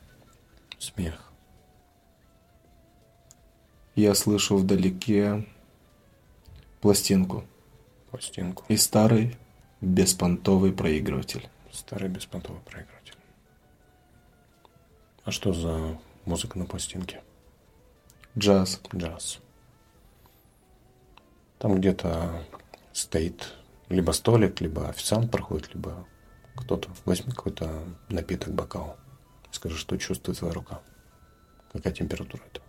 [0.78, 1.30] Смех.
[3.96, 5.46] Я слышу вдалеке
[6.80, 7.44] пластинку
[8.10, 8.64] Пластинку.
[8.68, 9.36] и старый
[9.82, 11.50] беспонтовый проигрыватель.
[11.70, 13.16] Старый беспонтовый проигрыватель.
[15.24, 17.20] А что за музыка на пластинке?
[18.38, 18.80] Джаз.
[18.94, 19.40] Джаз.
[21.58, 22.42] Там где-то
[22.92, 23.54] стоит
[23.88, 26.06] либо столик, либо официант проходит, либо
[26.56, 26.90] кто-то.
[27.04, 28.96] Возьми какой-то напиток, бокал.
[29.50, 30.80] Скажи, что чувствует твоя рука.
[31.72, 32.60] Какая температура это?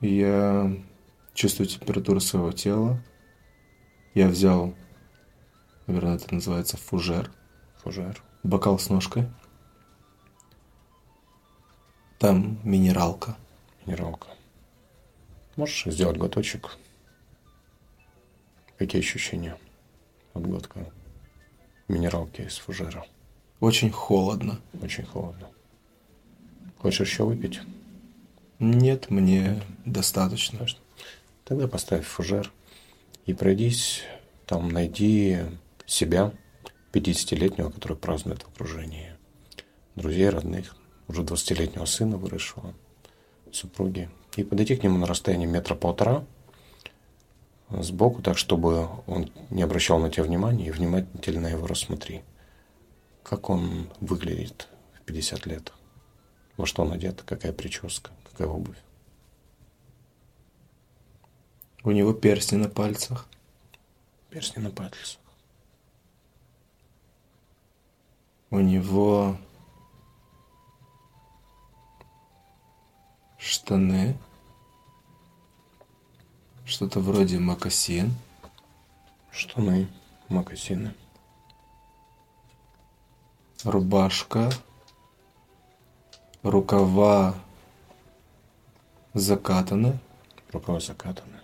[0.00, 0.76] Я
[1.34, 3.02] чувствую температуру своего тела.
[4.14, 4.74] Я взял,
[5.86, 7.30] наверное, это называется фужер,
[7.82, 8.22] Фужер.
[8.42, 9.28] бокал с ножкой.
[12.18, 13.36] Там минералка.
[13.86, 14.28] Минералка.
[15.56, 16.76] Можешь сделать глоточек?
[18.78, 19.58] Какие ощущения
[20.34, 20.92] от глотка
[21.88, 23.04] минералки из фужера?
[23.60, 24.60] Очень холодно.
[24.80, 25.48] Очень холодно.
[26.78, 27.60] Хочешь еще выпить?
[28.60, 30.58] Нет, мне достаточно.
[30.58, 30.80] Конечно.
[31.44, 32.52] Тогда поставь фужер
[33.26, 34.02] и пройдись,
[34.46, 35.38] там найди
[35.86, 36.32] себя,
[36.92, 39.14] 50-летнего, который празднует в окружении
[39.96, 40.76] друзей, родных,
[41.08, 42.74] уже 20-летнего сына выросшего,
[43.50, 44.08] супруги.
[44.36, 46.24] И подойти к нему на расстоянии метра полтора
[47.70, 52.22] сбоку, так, чтобы он не обращал на тебя внимания и внимательно его рассмотри.
[53.22, 55.72] Как он выглядит в 50 лет?
[56.56, 57.22] Во что он одет?
[57.22, 58.10] Какая прическа?
[58.30, 58.78] Какая обувь?
[61.84, 63.26] У него перстни на пальцах.
[64.30, 65.18] Перстни на пальцах.
[68.50, 69.36] У него
[73.38, 74.18] штаны.
[76.68, 78.14] Что-то вроде мокасин.
[79.30, 79.88] Штаны,
[80.28, 80.94] мокасины.
[83.64, 84.50] Рубашка.
[86.42, 87.34] Рукава
[89.14, 89.98] закатаны.
[90.52, 91.40] Рукава закатаны.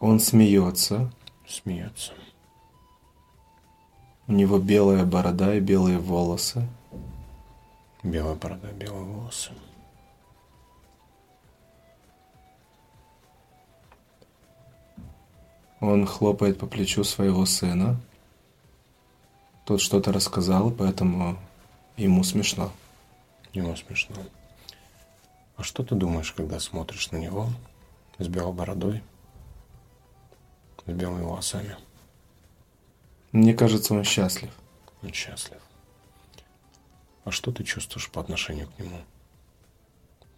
[0.00, 1.12] Он смеется.
[1.46, 2.14] Смеется.
[4.26, 6.66] У него белая борода и белые волосы.
[8.02, 9.52] Белая борода, белые волосы.
[15.80, 18.00] Он хлопает по плечу своего сына.
[19.64, 21.38] Тот что-то рассказал, поэтому
[21.96, 22.72] ему смешно.
[23.52, 24.16] Ему смешно.
[25.56, 27.48] А что ты думаешь, когда смотришь на него
[28.18, 29.02] с белой бородой,
[30.86, 31.76] с белыми волосами?
[33.30, 34.50] Мне кажется, он счастлив.
[35.02, 35.60] Он счастлив.
[37.24, 38.98] А что ты чувствуешь по отношению к нему?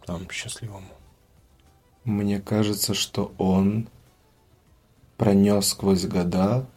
[0.05, 0.87] Там, счастливому.
[2.03, 3.87] Мне кажется, что он
[5.17, 6.67] пронес сквозь года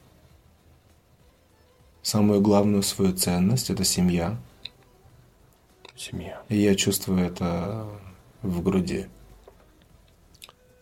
[2.02, 4.38] самую главную свою ценность– это семья.
[5.94, 6.42] Семья.
[6.48, 7.86] И я чувствую это
[8.40, 9.08] в груди.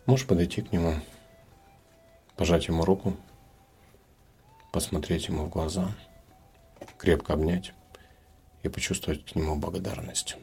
[0.05, 0.93] Можешь подойти к нему,
[2.37, 3.17] пожать ему руку,
[4.71, 5.93] посмотреть ему в глаза,
[6.97, 7.73] крепко обнять
[8.63, 10.37] и почувствовать к нему благодарность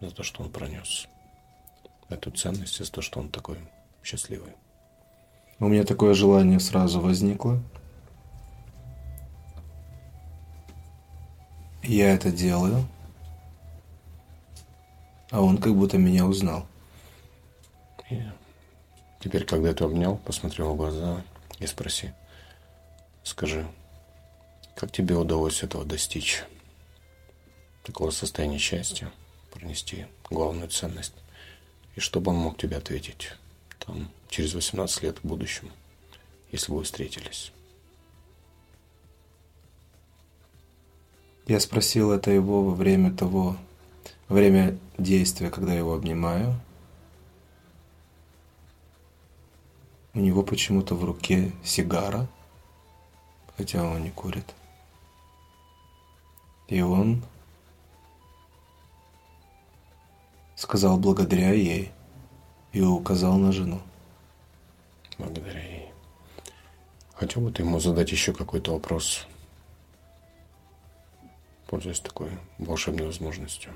[0.00, 1.06] за то, что он пронес
[2.08, 3.58] эту ценность из-за того, что он такой
[4.02, 4.52] счастливый.
[5.58, 7.62] У меня такое желание сразу возникло.
[11.82, 12.86] Я это делаю,
[15.30, 16.66] а он как будто меня узнал.
[18.10, 18.22] И
[19.20, 21.22] теперь, когда ты обнял, посмотрел в глаза
[21.58, 22.12] и спроси,
[23.22, 23.66] скажи,
[24.76, 26.44] как тебе удалось этого достичь?
[27.82, 29.12] Такого состояния счастья,
[29.50, 31.14] пронести главную ценность.
[31.96, 33.32] И чтобы он мог тебе ответить
[33.78, 35.70] там, через 18 лет в будущем,
[36.50, 37.52] если вы встретились.
[41.46, 43.56] Я спросил это его во время того,
[44.28, 46.58] во время действия, когда я его обнимаю.
[50.14, 52.28] У него почему-то в руке сигара,
[53.56, 54.54] хотя он не курит.
[56.68, 57.22] И он
[60.62, 61.90] сказал благодаря ей
[62.72, 63.82] и указал на жену.
[65.18, 65.90] Благодаря ей.
[67.14, 69.26] Хотел бы ты ему задать еще какой-то вопрос,
[71.66, 73.72] пользуясь такой волшебной возможностью?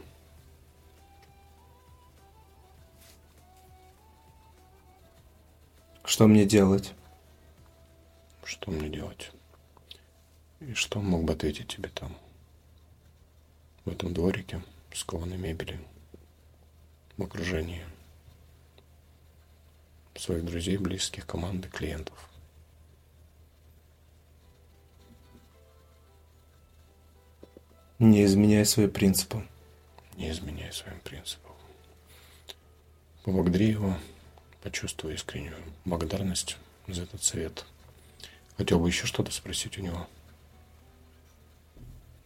[6.04, 6.94] Что мне делать?
[8.44, 9.32] Что мне делать?
[10.60, 12.16] И что мог бы ответить тебе там,
[13.84, 15.80] в этом дворике с кованой мебелью?
[17.16, 17.84] В окружении
[20.14, 22.28] своих друзей, близких, команды, клиентов.
[27.98, 29.46] Не изменяй свои принципы.
[30.16, 31.52] Не изменяй своим принципам.
[33.24, 33.96] Поблагодари его,
[34.62, 37.64] почувствуй искреннюю благодарность за этот совет.
[38.56, 40.06] Хотел бы еще что-то спросить у него.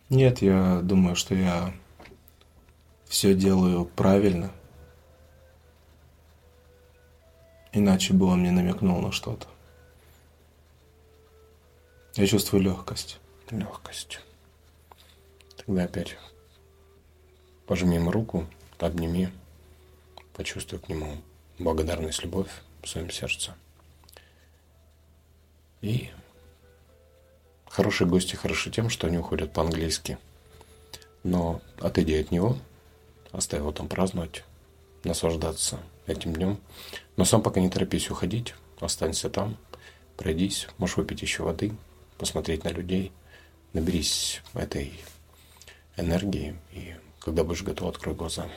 [0.09, 1.72] Нет, я думаю, что я
[3.07, 4.53] все делаю правильно.
[7.73, 9.47] Иначе бы он мне намекнул на что-то.
[12.15, 13.19] Я чувствую легкость.
[13.51, 14.21] Легкость.
[15.57, 16.17] Тогда опять
[17.67, 18.47] пожми ему руку,
[18.79, 19.29] обними,
[20.35, 21.19] почувствуй к нему
[21.59, 22.51] благодарность, любовь
[22.83, 23.55] в своем сердце.
[25.81, 26.11] И
[27.69, 30.19] хорошие гости хороши тем, что они уходят по-английски.
[31.23, 32.59] Но отойди от него,
[33.31, 34.45] оставь его там праздновать,
[35.05, 35.79] наслаждаться
[36.11, 36.59] этим днем.
[37.16, 39.57] Но сам пока не торопись уходить, останься там,
[40.16, 41.73] пройдись, можешь выпить еще воды,
[42.18, 43.12] посмотреть на людей,
[43.73, 44.92] наберись этой
[45.96, 48.49] энергии, и когда будешь готов, открой глаза.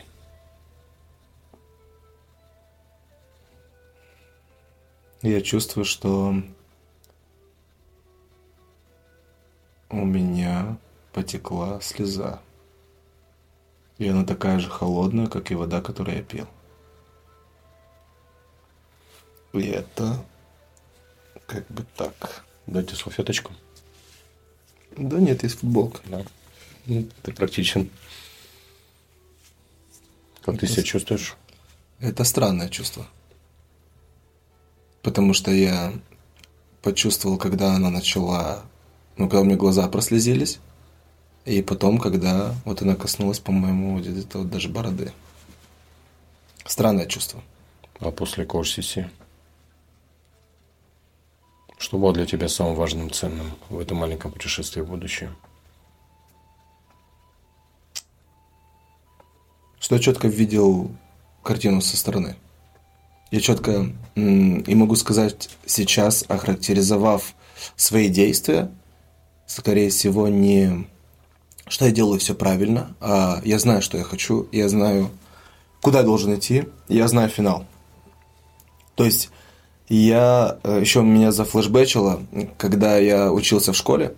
[5.21, 6.35] Я чувствую, что
[9.89, 10.77] у меня
[11.13, 12.41] потекла слеза.
[13.99, 16.47] И она такая же холодная, как и вода, которую я пил.
[19.53, 20.25] И это
[21.45, 22.43] как бы так.
[22.65, 23.53] Дайте салфеточку.
[24.97, 26.01] Да нет, есть футболка.
[26.05, 26.23] Да.
[26.85, 27.89] Ну, ты практичен.
[30.41, 31.35] Как ты себя чувствуешь?
[31.99, 33.07] Это странное чувство.
[35.01, 35.93] Потому что я
[36.81, 38.63] почувствовал, когда она начала...
[39.17, 40.59] Ну, когда у меня глаза прослезились.
[41.45, 45.13] И потом, когда вот она коснулась, по-моему, где-то вот даже бороды.
[46.65, 47.43] Странное чувство.
[47.99, 49.09] А после Корсиси?
[51.83, 55.35] Что было для тебя самым важным, ценным в этом маленьком путешествии в будущее?
[59.81, 60.89] Что я четко видел
[61.43, 62.37] картину со стороны.
[63.31, 67.35] Я четко и могу сказать сейчас, охарактеризовав
[67.75, 68.71] свои действия,
[69.45, 70.87] скорее всего, не
[71.67, 75.11] что я делаю все правильно, а я знаю, что я хочу, я знаю,
[75.81, 77.65] куда я должен идти, я знаю финал.
[78.95, 79.31] То есть
[79.89, 82.21] я э, еще меня зафлешбэчило,
[82.57, 84.13] когда я учился в школе.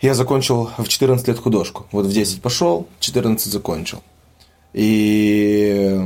[0.00, 1.86] Я закончил в 14 лет художку.
[1.90, 4.02] Вот в 10 пошел, 14 закончил.
[4.72, 5.98] И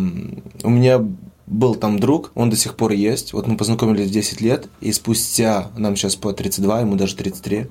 [0.62, 1.04] у меня
[1.46, 3.32] был там друг, он до сих пор есть.
[3.32, 7.66] Вот мы познакомились в 10 лет, и спустя, нам сейчас по 32, ему даже 33,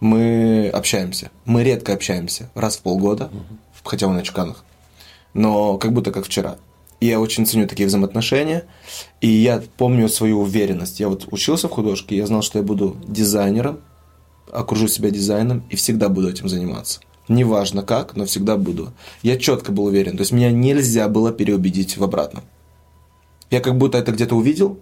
[0.00, 1.30] мы общаемся.
[1.46, 3.30] Мы редко общаемся, раз в полгода,
[3.82, 4.64] хотя он на Чуканах.
[5.32, 6.58] Но как будто как вчера.
[7.00, 8.64] Я очень ценю такие взаимоотношения.
[9.20, 11.00] И я помню свою уверенность.
[11.00, 13.80] Я вот учился в художке, я знал, что я буду дизайнером,
[14.50, 17.00] окружу себя дизайном и всегда буду этим заниматься.
[17.28, 18.92] Неважно как, но всегда буду.
[19.22, 20.16] Я четко был уверен.
[20.16, 22.42] То есть меня нельзя было переубедить в обратном.
[23.50, 24.78] Я как будто это где-то увидел,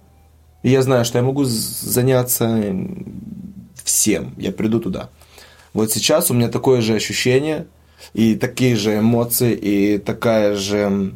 [0.62, 2.74] и я знаю, что я могу заняться
[3.84, 4.34] всем.
[4.38, 5.10] Я приду туда.
[5.72, 7.66] Вот сейчас у меня такое же ощущение,
[8.14, 11.12] и такие же эмоции, и такая же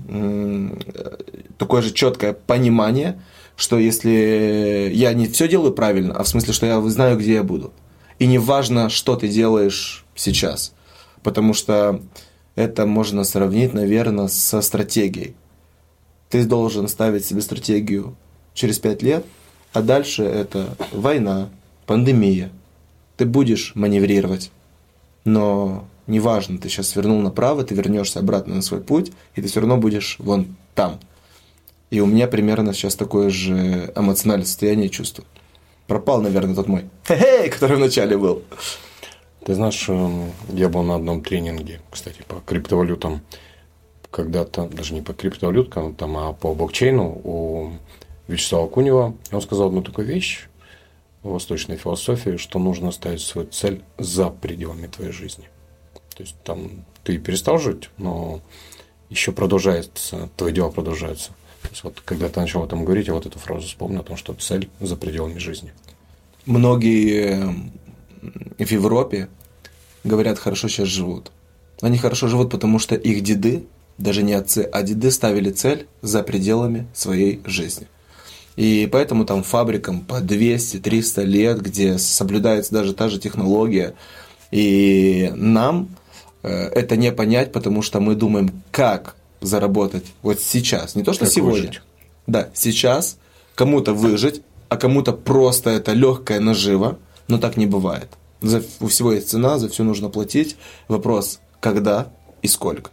[1.59, 3.21] такое же четкое понимание,
[3.57, 7.43] что если я не все делаю правильно, а в смысле, что я знаю, где я
[7.43, 7.73] буду.
[8.19, 10.75] И не важно, что ты делаешь сейчас.
[11.23, 12.01] Потому что
[12.55, 15.35] это можно сравнить, наверное, со стратегией.
[16.29, 18.17] Ты должен ставить себе стратегию
[18.55, 19.25] через пять лет,
[19.73, 21.49] а дальше это война,
[21.87, 22.51] пандемия.
[23.17, 24.51] Ты будешь маневрировать,
[25.25, 29.61] но неважно, ты сейчас свернул направо, ты вернешься обратно на свой путь, и ты все
[29.61, 31.01] равно будешь вон там.
[31.91, 35.25] И у меня примерно сейчас такое же эмоциональное состояние чувства.
[35.87, 36.85] Пропал, наверное, тот мой
[37.51, 38.43] который вначале был.
[39.45, 43.23] Ты знаешь, эм, я был на одном тренинге, кстати, по криптовалютам.
[44.11, 47.73] Когда-то, даже не по криптовалюткам, там, а по блокчейну у
[48.29, 49.15] Вячеслава Кунева.
[49.33, 50.49] Он сказал одну такую вещь
[51.23, 55.49] в восточной философии, что нужно ставить свою цель за пределами твоей жизни.
[56.21, 58.43] То есть там ты перестал жить, но
[59.09, 61.29] еще продолжается, твое дело продолжается.
[61.63, 64.03] То есть вот когда ты начал об этом говорить, я вот эту фразу вспомнил о
[64.03, 65.73] том, что цель за пределами жизни.
[66.45, 67.55] Многие
[68.21, 69.31] в Европе,
[70.05, 71.33] говорят, хорошо сейчас живут.
[71.81, 73.65] Они хорошо живут, потому что их деды,
[73.97, 77.87] даже не отцы, а деды ставили цель за пределами своей жизни.
[78.57, 83.95] И поэтому там фабрикам по 200-300 лет, где соблюдается даже та же технология.
[84.51, 85.89] И нам
[86.49, 90.95] это не понять, потому что мы думаем, как заработать вот сейчас.
[90.95, 91.61] Не то, что как сегодня.
[91.61, 91.83] Выжить.
[92.27, 93.19] Да, сейчас
[93.55, 96.99] кому-то выжить, а кому-то просто это легкая нажива–
[97.31, 98.09] но так не бывает.
[98.43, 100.57] За, у всего есть цена, за все нужно платить.
[100.89, 102.09] Вопрос, когда
[102.43, 102.91] и сколько.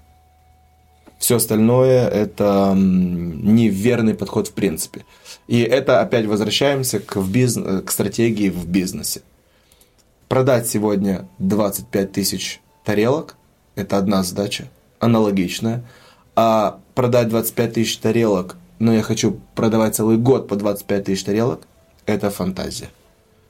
[1.18, 5.06] Все остальное– это неверный подход в принципе.
[5.48, 9.22] И это опять возвращаемся к, в бизнес, к стратегии в бизнесе.
[10.28, 13.36] Продать сегодня 25 тысяч тарелок–
[13.76, 14.68] это одна задача,
[15.00, 15.84] аналогичная.
[16.36, 21.68] А продать 25 тысяч тарелок, но я хочу продавать целый год по 25 тысяч тарелок–
[22.06, 22.90] это фантазия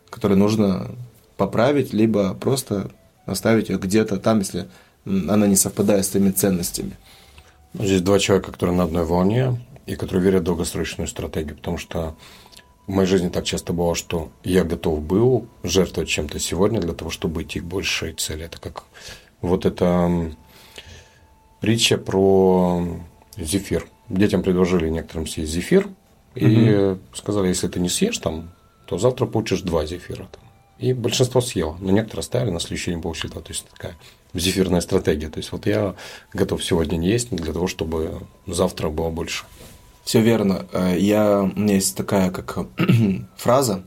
[0.10, 0.92] которые нужно
[1.38, 2.90] поправить, либо просто
[3.26, 4.68] оставить ее где-то там, если
[5.06, 6.98] она не совпадает с твоими ценностями.
[7.74, 11.78] Ну, здесь два человека, которые на одной волне и которые верят в долгосрочную стратегию, потому
[11.78, 12.16] что
[12.88, 17.12] в моей жизни так часто было, что я готов был жертвовать чем-то сегодня для того,
[17.12, 18.46] чтобы идти к большей цели.
[18.46, 18.86] Это как
[19.42, 20.32] вот эта
[21.60, 22.84] притча про
[23.38, 23.88] зефир.
[24.10, 25.90] Детям предложили некоторым съесть зефир,
[26.36, 27.00] и угу.
[27.14, 28.52] сказали, если ты не съешь там
[28.88, 30.28] то завтра получишь два зефира.
[30.32, 30.44] Там.
[30.80, 33.32] И большинство съело, но некоторые оставили, на следующий день получили.
[33.32, 33.98] То есть такая
[34.34, 35.30] зефирная стратегия.
[35.30, 35.96] То есть вот я
[36.34, 39.46] готов сегодня не есть для того, чтобы завтра было больше.
[40.04, 40.68] Все верно.
[40.72, 42.60] Э, я, у меня есть такая как
[43.36, 43.84] фраза,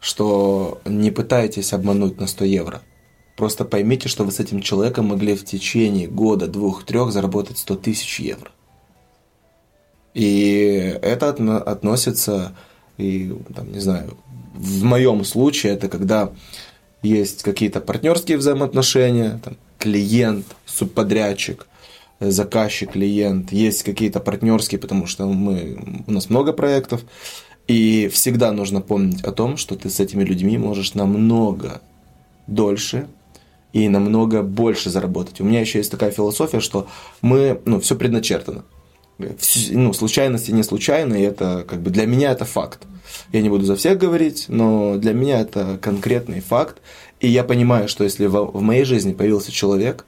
[0.00, 2.82] что не пытайтесь обмануть на 100 евро.
[3.36, 7.76] Просто поймите, что вы с этим человеком могли в течение года, двух, трех заработать 100
[7.76, 8.50] тысяч евро.
[10.14, 12.54] И это относится
[12.98, 14.16] и, там, не знаю,
[14.54, 16.30] в моем случае это когда
[17.02, 21.66] есть какие-то партнерские взаимоотношения, там, клиент, субподрядчик,
[22.20, 27.02] заказчик, клиент, есть какие-то партнерские, потому что мы, у нас много проектов,
[27.66, 31.80] и всегда нужно помнить о том, что ты с этими людьми можешь намного
[32.46, 33.08] дольше
[33.72, 35.40] и намного больше заработать.
[35.40, 36.88] У меня еще есть такая философия, что
[37.20, 38.64] мы, ну, все предначертано
[39.70, 42.82] ну, случайности не случайные, это как бы для меня это факт.
[43.32, 46.78] Я не буду за всех говорить, но для меня это конкретный факт.
[47.20, 50.06] И я понимаю, что если в, в моей жизни появился человек,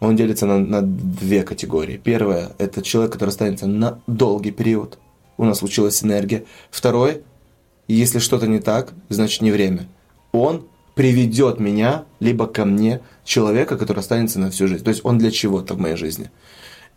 [0.00, 2.00] он делится на, на две категории.
[2.02, 4.98] Первое– это человек, который останется на долгий период.
[5.36, 6.44] У нас случилась энергия.
[6.70, 7.22] Второй–
[7.88, 9.88] если что-то не так, значит не время.
[10.30, 10.64] Он
[10.94, 14.84] приведет меня, либо ко мне, человека, который останется на всю жизнь.
[14.84, 16.30] То есть он для чего-то в моей жизни.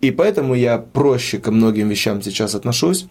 [0.02, 3.08] И поэтому я проще ко многим вещам сейчас отношусь.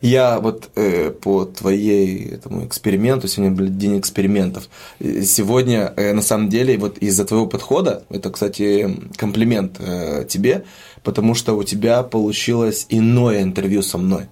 [0.00, 4.68] Я вот э, по твоей этому эксперименту, сегодня был день экспериментов,
[4.98, 10.64] сегодня э, на самом деле вот из-за твоего подхода, это, кстати, комплимент э, тебе,
[11.04, 14.26] потому что у тебя получилось иное интервью со мной.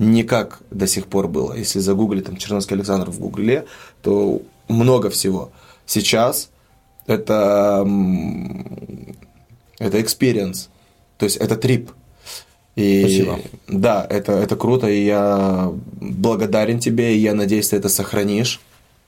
[0.00, 1.52] Не как до сих пор было.
[1.52, 3.66] Если загуглить там Черновский Александр в гугле,
[4.00, 5.52] то много всего.
[5.84, 6.48] Сейчас
[7.06, 7.86] это
[9.78, 10.68] это experience,
[11.18, 11.90] то есть это трип.
[12.76, 13.40] И, Спасибо.
[13.68, 15.70] Да, это, это круто, и я
[16.00, 18.60] благодарен тебе, и я надеюсь, ты это сохранишь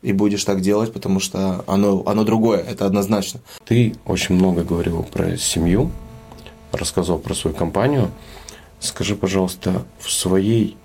[0.03, 3.41] и будешь так делать, потому что оно, оно другое, это однозначно.
[3.65, 5.91] Ты очень много говорил про семью,
[6.71, 8.11] рассказал про свою компанию.
[8.79, 10.77] Скажи, пожалуйста, в своей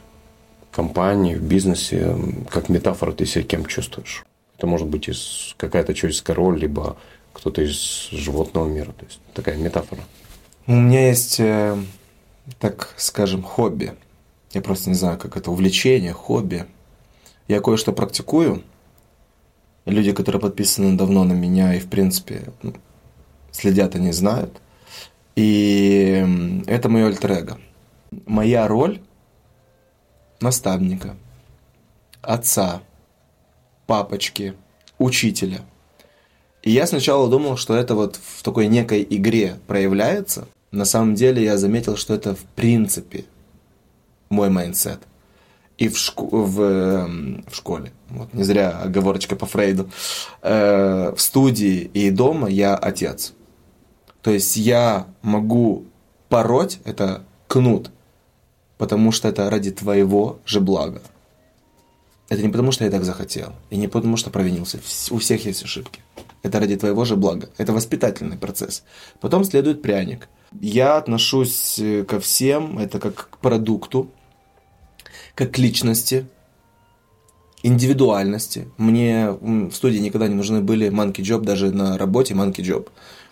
[0.77, 2.15] компании, в бизнесе,
[2.51, 4.23] как метафора, ты себя кем чувствуешь?
[4.55, 6.97] Это может быть из какая-то человеческая роль, либо
[7.33, 8.91] кто-то из животного мира.
[8.91, 10.01] То есть такая метафора.
[10.67, 11.75] У меня есть э,
[12.59, 13.93] так скажем, хобби.
[14.53, 16.67] Я просто не знаю, как это увлечение, хобби.
[17.47, 18.61] Я кое-что практикую.
[19.85, 22.73] Люди, которые подписаны давно на меня и, в принципе, ну,
[23.51, 24.61] следят, они знают.
[25.35, 27.57] И это мое альтер -эго.
[28.27, 28.99] Моя роль
[30.39, 31.15] наставника,
[32.21, 32.81] отца,
[33.85, 34.53] папочки,
[34.97, 35.61] учителя.
[36.63, 40.47] И я сначала думал, что это вот в такой некой игре проявляется.
[40.71, 43.25] На самом деле я заметил, что это в принципе
[44.29, 44.99] мой mindset.
[45.77, 49.89] И в, шку в, эм, в школе, вот не зря оговорочка по Фрейду,
[50.41, 53.33] э, в студии и дома я отец.
[54.23, 55.85] То есть я могу
[56.29, 57.91] пороть, это кнут,
[58.77, 61.01] потому что это ради твоего же блага.
[62.29, 64.79] Это не потому, что я так захотел, и не потому, что провинился.
[65.11, 66.01] У всех есть ошибки.
[66.43, 67.49] Это ради твоего же блага.
[67.57, 68.83] Это воспитательный процесс.
[69.19, 70.27] Потом следует пряник.
[70.59, 74.11] Я отношусь э, ко всем, это как к продукту,
[75.35, 76.27] как к личности,
[77.63, 78.69] индивидуальности.
[78.77, 82.89] Мне в студии никогда не нужны были манки джоб, даже на работе манки джоб,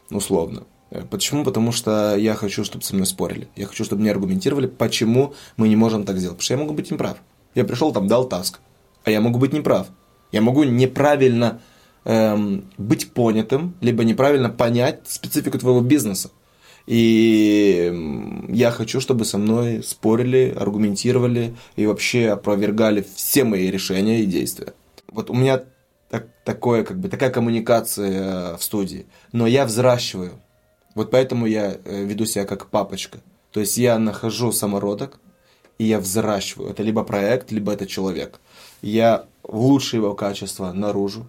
[0.10, 0.64] условно.
[0.92, 1.44] Э, почему?
[1.44, 3.48] Потому что я хочу, чтобы со мной спорили.
[3.56, 6.38] Я хочу, чтобы мне аргументировали, почему мы не можем так сделать.
[6.38, 7.18] Потому что я могу быть неправ.
[7.54, 8.60] Я пришел там, дал таск,
[9.04, 9.88] а я могу быть неправ.
[10.32, 11.62] Я могу неправильно
[12.04, 16.32] эм, быть понятым, либо неправильно понять специфику твоего бизнеса.
[16.86, 24.26] И я хочу, чтобы со мной спорили, аргументировали и вообще опровергали все мои решения и
[24.26, 24.74] действия.
[25.12, 25.64] Вот у меня
[26.10, 29.08] так, такое, как бы, такая коммуникация э, в студии.
[29.32, 30.34] Но я взращиваю.
[30.96, 33.20] Вот поэтому я э, веду себя как папочка.
[33.52, 35.20] То есть я нахожу самородок,
[35.78, 36.72] и я взращиваю.
[36.72, 38.40] Это либо проект, либо это человек.
[38.82, 41.28] Я лучшие его качества наружу,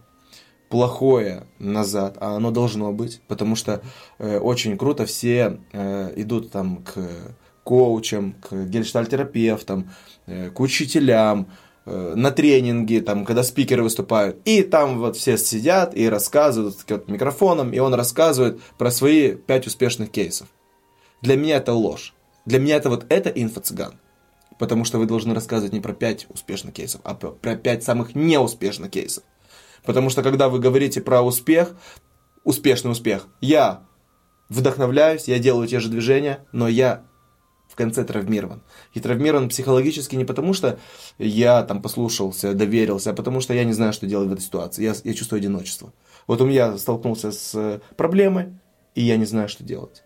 [0.68, 3.82] плохое назад, а оно должно быть, потому что
[4.18, 6.96] э, очень круто все э, идут там к
[7.64, 9.90] коучам, к гельштальтерапевтам,
[10.26, 11.48] э, к учителям,
[11.86, 17.72] на тренинги, там, когда спикеры выступают, и там вот все сидят и рассказывают вот, микрофоном,
[17.72, 20.48] и он рассказывает про свои пять успешных кейсов.
[21.22, 22.12] Для меня это ложь.
[22.44, 23.94] Для меня это вот это инфо-цыган.
[24.58, 28.90] Потому что вы должны рассказывать не про пять успешных кейсов, а про пять самых неуспешных
[28.90, 29.22] кейсов.
[29.84, 31.76] Потому что когда вы говорите про успех,
[32.42, 33.84] успешный успех, я
[34.48, 37.04] вдохновляюсь, я делаю те же движения, но я
[37.76, 38.62] в конце травмирован.
[38.94, 40.78] И травмирован психологически не потому, что
[41.18, 44.82] я там послушался, доверился, а потому что я не знаю, что делать в этой ситуации.
[44.82, 45.92] Я, я чувствую одиночество.
[46.26, 48.54] Вот у меня столкнулся с проблемой,
[48.94, 50.04] и я не знаю, что делать.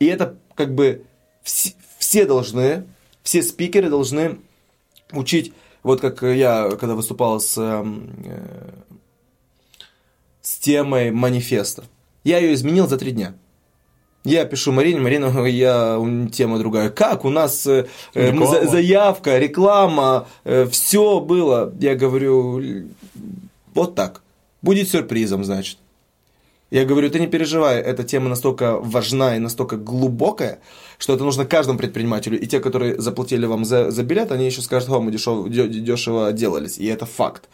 [0.00, 1.06] И это как бы
[1.42, 2.84] все, все должны,
[3.22, 4.40] все спикеры должны
[5.12, 8.70] учить, вот как я, когда выступал с эм, э,
[10.42, 11.84] с темой манифеста.
[12.22, 13.34] Я ее изменил за три дня.
[14.24, 15.98] Я пишу Марине, Марина, я
[16.32, 16.90] тема другая.
[16.90, 21.72] Как у нас э, э заявка, реклама, э, все было.
[21.80, 22.62] Я говорю,
[23.74, 24.22] вот так.
[24.60, 25.78] Будет сюрпризом, значит.
[26.70, 30.58] Я говорю, ты не переживай, эта тема настолько важна и настолько глубокая,
[30.98, 32.38] что это нужно каждому предпринимателю.
[32.38, 36.32] И те, которые заплатили вам за, за билет, они еще скажут, о, мы дешево, дешево
[36.32, 36.76] делались.
[36.76, 37.48] И это факт.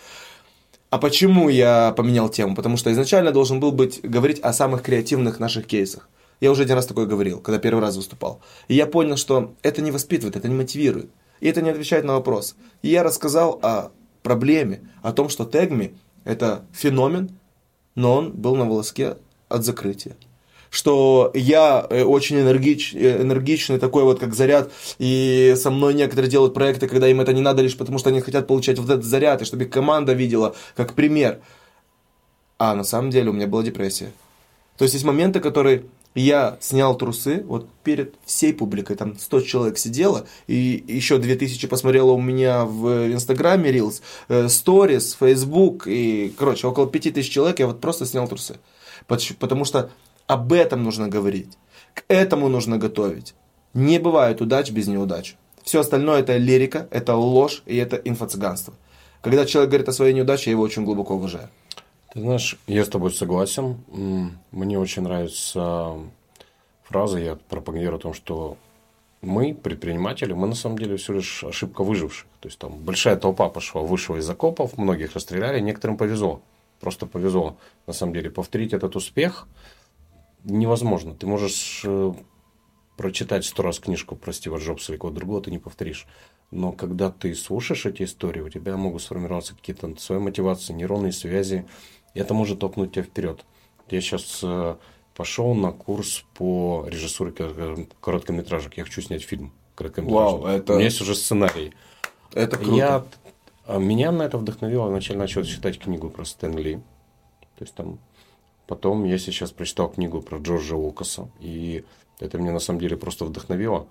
[0.90, 2.56] А почему я поменял тему?
[2.56, 6.08] Потому что изначально должен был быть говорить о самых креативных наших кейсах.
[6.40, 8.40] Я уже один раз такое говорил, когда первый раз выступал.
[8.68, 11.10] И я понял, что это не воспитывает, это не мотивирует.
[11.40, 12.56] И это не отвечает на вопрос.
[12.82, 13.90] И я рассказал о
[14.22, 17.38] проблеме, о том, что Тегми– это феномен,
[17.94, 19.16] но он был на волоске
[19.48, 20.16] от закрытия
[20.74, 26.28] что я э, очень энергич, э, энергичный, такой вот как заряд, и со мной некоторые
[26.28, 29.04] делают проекты, когда им это не надо лишь потому, что они хотят получать вот этот
[29.04, 31.38] заряд, и чтобы их команда видела как пример.
[32.58, 34.10] А на самом деле у меня была депрессия.
[34.76, 35.84] То есть есть моменты, которые
[36.14, 42.12] я снял трусы, вот перед всей публикой, там 100 человек сидело, и еще 2000 посмотрело
[42.12, 48.06] у меня в Инстаграме Reels, Stories, Facebook, и, короче, около 5000 человек, я вот просто
[48.06, 48.56] снял трусы.
[49.06, 49.90] Потому что
[50.26, 51.58] об этом нужно говорить.
[51.94, 53.34] К этому нужно готовить.
[53.74, 55.36] Не бывает удач без неудач.
[55.62, 58.74] Все остальное это лирика, это ложь и это инфо-цыганство.
[59.20, 61.48] Когда человек говорит о своей неудаче, я его очень глубоко уважаю.
[62.14, 63.76] Ты знаешь, я с тобой согласен.
[64.50, 65.98] Мне очень нравится
[66.84, 68.56] фраза, я пропагандирую о том, что
[69.20, 72.26] мы, предприниматели, мы на самом деле все лишь ошибка выживших.
[72.40, 76.40] То есть там большая толпа пошла, вышла из окопов, многих расстреляли, некоторым повезло.
[76.80, 77.56] Просто повезло.
[77.86, 79.46] На самом деле повторить этот успех–
[80.44, 81.14] невозможно.
[81.14, 82.12] Ты можешь э,
[82.96, 86.06] прочитать сто раз книжку про Стива Джобса или кого-то другого, ты не повторишь.
[86.50, 91.66] Но когда ты слушаешь эти истории, у тебя могут сформироваться какие-то свои мотивации, нейронные связи,
[92.20, 93.44] это может толкнуть тебя вперед.
[93.88, 94.76] Я сейчас э,
[95.14, 97.32] пошел на курс по режиссуре
[98.00, 98.76] короткометражек.
[98.76, 100.40] Я хочу снять фильм короткометражный.
[100.40, 100.72] Вау, это...
[100.72, 101.72] У меня есть уже сценарий.
[102.32, 102.74] Это круто.
[102.74, 103.04] Я...
[103.66, 104.88] а Меня на это вдохновило.
[104.88, 106.76] Вначале начал читать книгу про Стэн Ли.
[107.56, 107.98] То есть там...
[108.66, 111.28] Потом я сейчас прочитал книгу про Джорджа Лукаса.
[111.40, 111.84] И
[112.18, 113.86] это меня на самом деле просто вдохновило.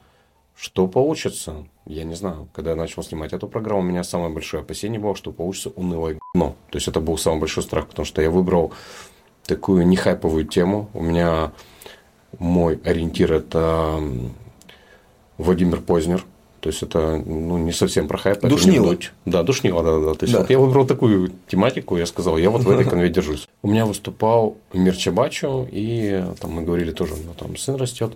[0.56, 2.48] Что получится, я не знаю.
[2.54, 6.20] Когда я начал снимать эту программу, у меня самое большое опасение было, что получится унылое
[6.34, 6.56] говно.
[6.70, 8.72] То есть это был самый большой страх, потому что я выбрал
[9.46, 10.90] такую нехайповую тему.
[10.94, 11.52] У меня
[12.40, 14.00] мой ориентир это
[15.38, 16.26] Владимир Познер.
[16.62, 18.40] То есть это ну, не совсем про хайп.
[18.40, 18.96] Душнило.
[19.26, 20.14] Да, душнило, да, да.
[20.14, 20.40] То есть Да.
[20.40, 23.50] вот я выбрал такую тематику, я сказал, я вот в этой конве держусь.
[23.64, 28.14] У меня выступал Мир Чабачо, и там мы говорили тоже, у него там сын растет,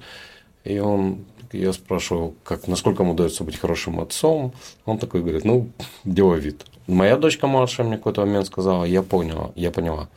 [0.63, 4.53] и он, я спрашивал, как, насколько ему удается быть хорошим отцом,
[4.85, 5.69] он такой говорит, ну,
[6.03, 6.55] делай.
[6.87, 10.09] Моя дочка Маша мне в какой-то момент сказала, я поняла, я поняла,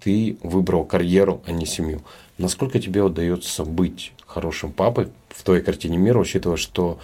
[0.00, 2.00] ты выбрал карьеру, а не семью.
[2.38, 6.98] Насколько тебе удается быть хорошим папой в твоей картине мира, учитывая, что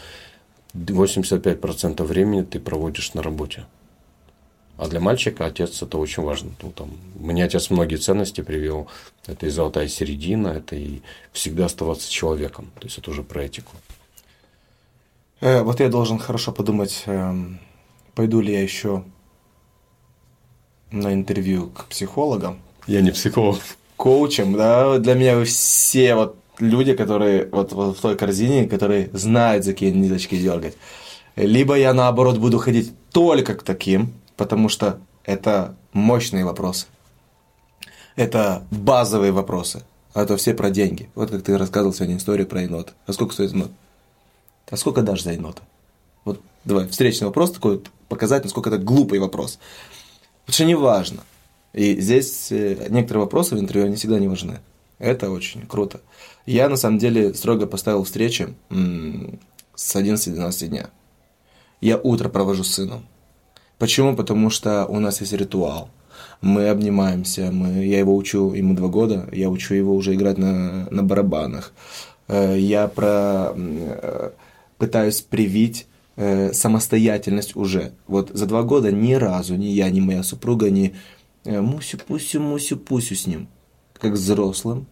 [0.74, 3.66] 85% времени ты проводишь на работе?
[4.76, 6.50] А для мальчика отец это очень важно.
[6.62, 8.88] Ну, там, мне отец многие ценности привел.
[9.26, 11.00] Это и золотая середина, это и
[11.32, 12.70] всегда оставаться человеком.
[12.80, 13.72] То есть это уже про этику.
[15.40, 17.60] Э, вот я должен хорошо подумать, эм,
[18.14, 19.04] пойду ли я еще
[20.90, 23.60] на интервью к психологам, Я не психолог.
[23.96, 29.10] коучам, да, для меня вы все вот люди, которые вот, вот в той корзине, которые
[29.12, 30.76] знают, за какие ниточки дергать.
[31.36, 36.86] Либо я наоборот буду ходить только к таким, потому что это мощные вопросы.
[38.16, 39.82] Это базовые вопросы.
[40.12, 41.10] А это все про деньги.
[41.14, 42.92] Вот как ты рассказывал сегодня историю про енота.
[43.06, 43.70] А сколько стоит енот?
[44.70, 45.62] А сколько дашь за енота?
[46.24, 49.58] Вот давай, встречный вопрос такой, показать, насколько это глупый вопрос.
[50.44, 51.22] Потому что не важно.
[51.72, 54.60] И здесь э, некоторые вопросы в интервью, они всегда не важны.
[54.98, 56.00] Это очень круто.
[56.46, 58.54] Я, на самом деле, строго поставил встречи
[59.74, 60.90] с 11-12 дня.
[61.80, 63.04] Я утро провожу с сыном.
[63.84, 64.16] Почему?
[64.16, 65.90] Потому что у нас есть ритуал.
[66.40, 70.88] Мы обнимаемся, мы, я его учу, ему два года, я учу его уже играть на,
[70.90, 71.74] на барабанах.
[72.26, 74.30] Э, Я про, э,
[74.78, 77.92] пытаюсь привить э, самостоятельность уже.
[78.06, 80.90] Вот за два года ни разу ни я, ни моя супруга э,
[81.44, 83.48] мусю-пусю, мусю-пусю с ним.
[84.00, 84.86] Как взрослым,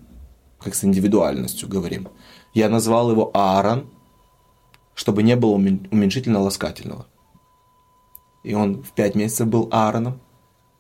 [0.59, 2.09] как с индивидуальностью говорим.
[2.53, 3.87] Я назвал его Аарон,
[4.95, 7.07] чтобы не было умен- уменьшительно-ласкательного.
[8.43, 10.21] И он в 5 месяцев был Аароном,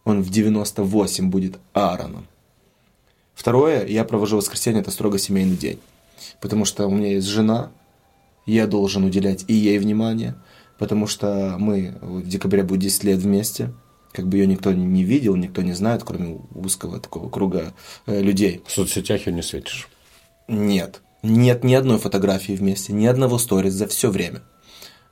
[0.04, 2.26] он в 98 будет Аароном.
[3.34, 5.78] Второе, я провожу воскресенье, это строго семейный день.
[6.40, 7.70] Потому что у меня есть жена,
[8.46, 10.34] я должен уделять и ей внимание,
[10.78, 13.72] потому что мы в декабре будет 10 лет вместе,
[14.12, 17.72] как бы ее никто не видел, никто не знает, кроме узкого такого круга
[18.06, 18.62] э, людей.
[18.66, 19.88] В соцсетях ее не светишь.
[20.48, 21.00] Нет.
[21.22, 24.42] Нет ни одной фотографии вместе, ни одного сторис за все время.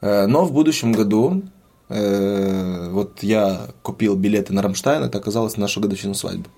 [0.03, 1.43] Э, Но в будущем году
[1.91, 6.49] вот я купил билеты на Рамштайн, это оказалось на нашу годовщину свадьбы.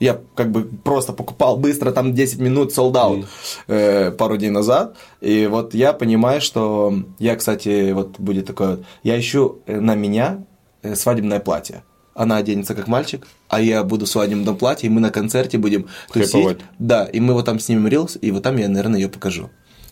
[0.00, 3.26] Я как бы просто покупал быстро, там 10 минут sold out
[3.66, 4.96] э, пару дней назад.
[5.20, 9.96] И вот я понимаю, что я, кстати, вот будет такое вот, я ищу э, на
[9.96, 10.44] меня
[10.82, 11.82] э, свадебное платье.
[12.14, 15.88] Она оденется как мальчик, а я буду в свадебном платье, и мы на концерте будем
[16.12, 16.32] тусить.
[16.32, 16.58] Хайповать.
[16.78, 19.50] Да, и мы вот там снимем рилс, и вот там я, наверное, ее покажу.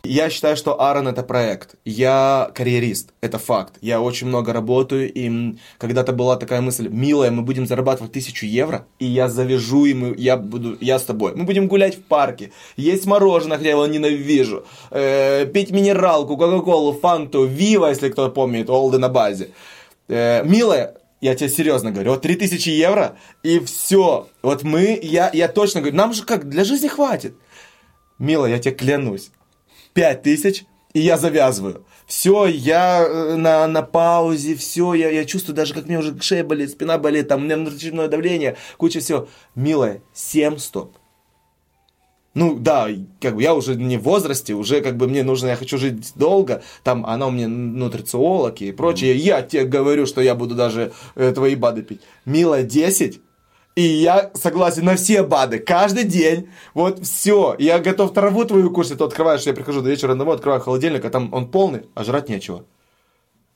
[0.09, 1.75] Я считаю, что Аарон это проект.
[1.85, 3.75] Я карьерист, это факт.
[3.81, 8.87] Я очень много работаю, и когда-то была такая мысль, милая, мы будем зарабатывать тысячу евро,
[8.99, 11.35] и я завяжу, и мы, я буду, я с тобой.
[11.35, 16.93] Мы будем гулять в парке, есть мороженое, хотя я его ненавижу, э, пить минералку, кока-колу,
[16.93, 19.51] фанту, вива, если кто помнит, олды на базе.
[20.09, 24.29] Э, милая, я тебе серьезно говорю, вот 3000 евро, и все.
[24.43, 27.35] Вот мы, я, я точно говорю, нам же как, для жизни хватит.
[28.19, 29.31] Мила, я тебе клянусь,
[29.97, 31.85] 5000, и я завязываю.
[32.07, 36.45] Все, я э, на, на паузе, все, я, я чувствую даже, как мне уже шея
[36.45, 39.27] болит, спина болит, там у меня внутреннее давление, куча всего.
[39.55, 40.97] Милая, 7 стоп.
[42.35, 42.89] Ну да,
[43.23, 46.13] как бы я уже не в возрасте, уже как бы мне нужно, я хочу жить
[46.15, 50.93] долго, там она у меня нутрициолог и прочее, я тебе говорю, что я буду даже
[51.15, 52.03] э, твои БАДы пить.
[52.27, 53.21] Милая, 10,
[53.77, 58.99] и я согласен на все БАДы, каждый день, вот все, я готов траву твою кушать,
[58.99, 62.31] то открываешь, я прихожу до вечера домой, открываю холодильник, а там он полный, а жрать
[62.31, 62.65] нечего.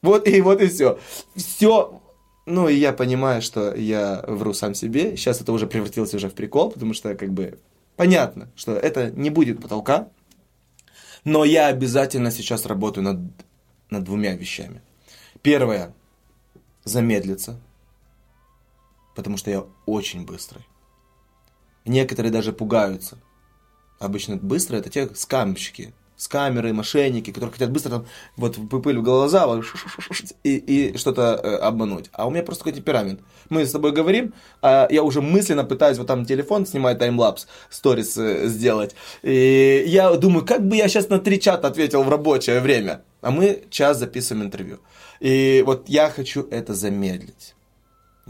[0.02, 0.98] Вот и вот и все.
[1.34, 2.02] Все,
[2.44, 6.34] ну и я понимаю, что я вру сам себе, сейчас это уже превратилось уже в
[6.34, 7.58] прикол, потому что как бы
[7.96, 10.08] понятно, что это не будет потолка,
[11.24, 13.20] но я обязательно сейчас работаю над,
[13.88, 14.82] над двумя вещами.
[15.40, 15.94] Первое,
[16.84, 17.58] замедлиться,
[19.14, 20.66] потому что я очень быстрый.
[21.84, 23.18] Некоторые даже пугаются.
[23.98, 28.06] обычно быстро, это те скамщики, с камерой, мошенники, которые хотят быстро там,
[28.36, 29.64] вот пыль в глаза вот,
[30.42, 32.10] и, и что-то э, обмануть.
[32.12, 33.20] А у меня просто такой темперамент.
[33.48, 38.18] Мы с тобой говорим, а я уже мысленно пытаюсь вот там телефон снимать таймлапс, сторис
[38.18, 38.94] э, сделать.
[39.22, 43.02] И я думаю, как бы я сейчас на три чата ответил в рабочее время.
[43.22, 44.80] А мы час записываем интервью.
[45.20, 47.54] И вот я хочу это замедлить.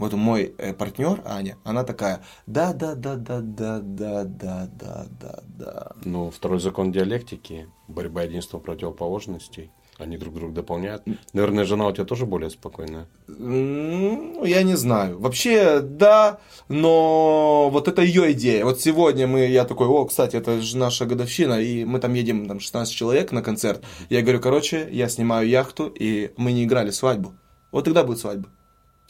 [0.01, 5.05] Вот мой э, партнер Аня, она такая, да, да, да, да, да, да, да, да,
[5.21, 5.91] да, да.
[6.03, 9.69] Ну, второй закон диалектики, борьба единства противоположностей.
[9.99, 11.03] Они друг друга дополняют.
[11.33, 13.05] Наверное, жена у тебя тоже более спокойная.
[13.27, 15.19] Ну, я не знаю.
[15.19, 18.65] Вообще, да, но вот это ее идея.
[18.65, 22.47] Вот сегодня мы, я такой, о, кстати, это же наша годовщина, и мы там едем,
[22.47, 23.83] там 16 человек на концерт.
[24.09, 27.33] Я говорю, короче, я снимаю яхту, и мы не играли свадьбу.
[27.71, 28.49] Вот тогда будет свадьба.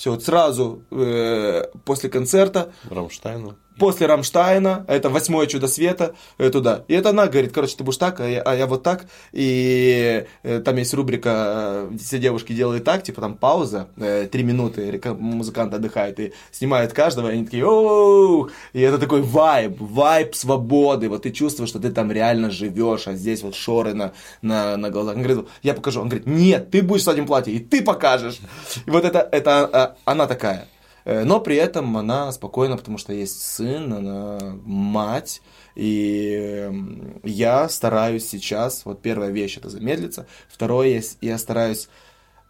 [0.02, 2.74] Все, вот сразу э, после концерта.
[2.90, 6.86] Рамштайна после Рамштайна, это восьмое чудо света, э, туда.
[6.88, 9.06] И это она говорит, короче, ты будешь так, а я, а я вот так.
[9.32, 13.88] И э, там есть рубрика, э, все девушки делают так, типа там пауза,
[14.32, 19.78] три минуты, музыкант отдыхает и снимает каждого, и они такие, оу, и это такой вайб,
[19.80, 24.12] вайб свободы, вот ты чувствуешь, что ты там реально живешь, а здесь вот шоры на,
[24.44, 25.16] на, на глазах.
[25.16, 26.02] Он говорит, я покажу.
[26.02, 28.42] Он говорит, нет, ты будешь в этим платье, и ты покажешь.
[28.86, 30.68] И вот это, это а, она такая.
[31.12, 35.42] Э, но при этом она спокойна, потому что есть сын, она мать.
[35.76, 41.90] И эм, я стараюсь сейчас, вот первая вещь это замедлиться, второе, я стараюсь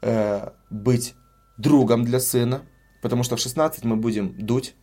[0.04, 1.16] э, быть
[1.58, 2.62] другом для сына,
[3.02, 4.76] потому что в 16 мы будем дуть,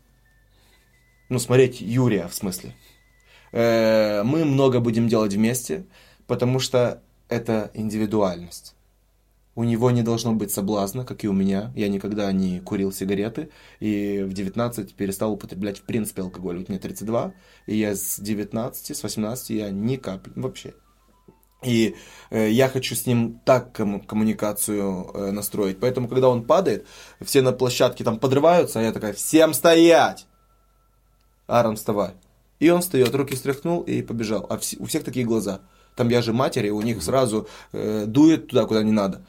[1.28, 2.74] ну, смотреть Юрия в смысле.
[3.52, 5.84] Э, мы много будем делать вместе,
[6.26, 8.74] потому что это индивидуальность
[9.58, 11.72] у него не должно быть соблазна, как и у меня.
[11.74, 13.50] Я никогда не курил сигареты,
[13.80, 16.58] и в 19 перестал употреблять в принципе алкоголь.
[16.58, 17.32] Вот мне 32,
[17.66, 20.74] и я с 19, с 18 я ни капли, вообще.
[21.64, 21.96] И
[22.30, 25.80] э, я хочу с ним так кому- коммуникацию э, настроить.
[25.80, 26.86] Поэтому, когда он падает,
[27.20, 30.28] все на площадке там подрываются, а я такая, всем стоять!
[31.48, 32.12] Аарон, вставай.
[32.60, 34.46] И он встает, руки стряхнул и побежал.
[34.48, 35.62] А вс- у всех такие глаза.
[35.96, 39.20] Там я же матери, у них сразу э, дует туда, куда не надо.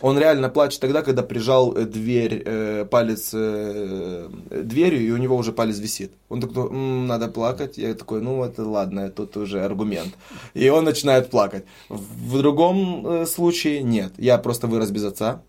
[0.00, 5.36] Он реально плачет тогда, когда прижал э, дверь, э, палец э, дверью, и у него
[5.36, 6.12] уже палец висит.
[6.28, 7.78] Он такой, м-м, надо плакать.
[7.78, 10.14] Я такой, ну это ладно, тут уже аргумент.
[10.54, 11.64] И он начинает плакать.
[11.88, 14.12] В другом э, случае нет.
[14.18, 15.42] Я просто вырос без отца.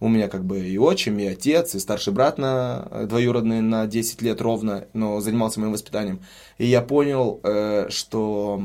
[0.00, 3.86] У меня как бы и отчим, и отец, и старший брат на э, двоюродный на
[3.86, 6.18] 10 лет ровно, но занимался моим воспитанием.
[6.58, 8.62] И я понял, э, что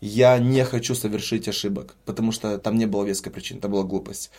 [0.00, 4.30] я не хочу совершить ошибок, потому что там не было веской причины, это была глупость.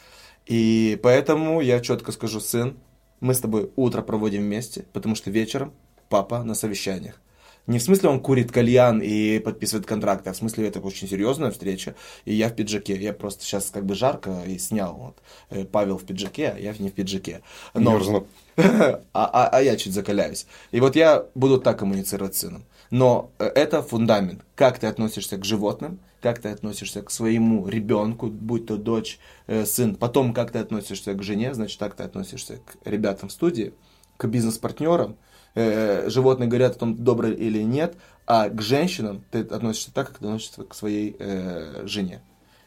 [0.46, 2.78] И поэтому я четко скажу, сын,
[3.20, 5.74] мы с тобой утро проводим вместе, потому что вечером
[6.10, 7.22] папа на совещаниях.
[7.68, 11.52] Не в смысле он курит кальян и подписывает контракты, а в смысле это очень серьезная
[11.52, 11.96] встреча.
[12.26, 12.96] И я в пиджаке.
[12.96, 14.96] Я просто сейчас как бы жарко и снял.
[14.96, 15.18] Вот.
[15.52, 17.42] Э, Павел в пиджаке, а я не в пиджаке.
[17.74, 18.26] Но...
[18.58, 20.46] А, а, а я чуть закаляюсь.
[20.72, 22.66] И вот я буду так коммуницировать с сыном.
[22.92, 24.46] Но э, это фундамент.
[24.56, 29.18] Как ты относишься к животным, как ты относишься к своему ребенку, будь то дочь,
[29.48, 33.32] э, сын, потом как ты относишься к жене, значит, так ты относишься к ребятам в
[33.32, 33.74] студии,
[34.18, 35.16] к бизнес-партнерам.
[35.56, 37.96] Э, животные говорят о том, добрый или нет,
[38.28, 41.16] а к женщинам ты относишься так, как ты относишься к своей
[41.86, 42.22] жене.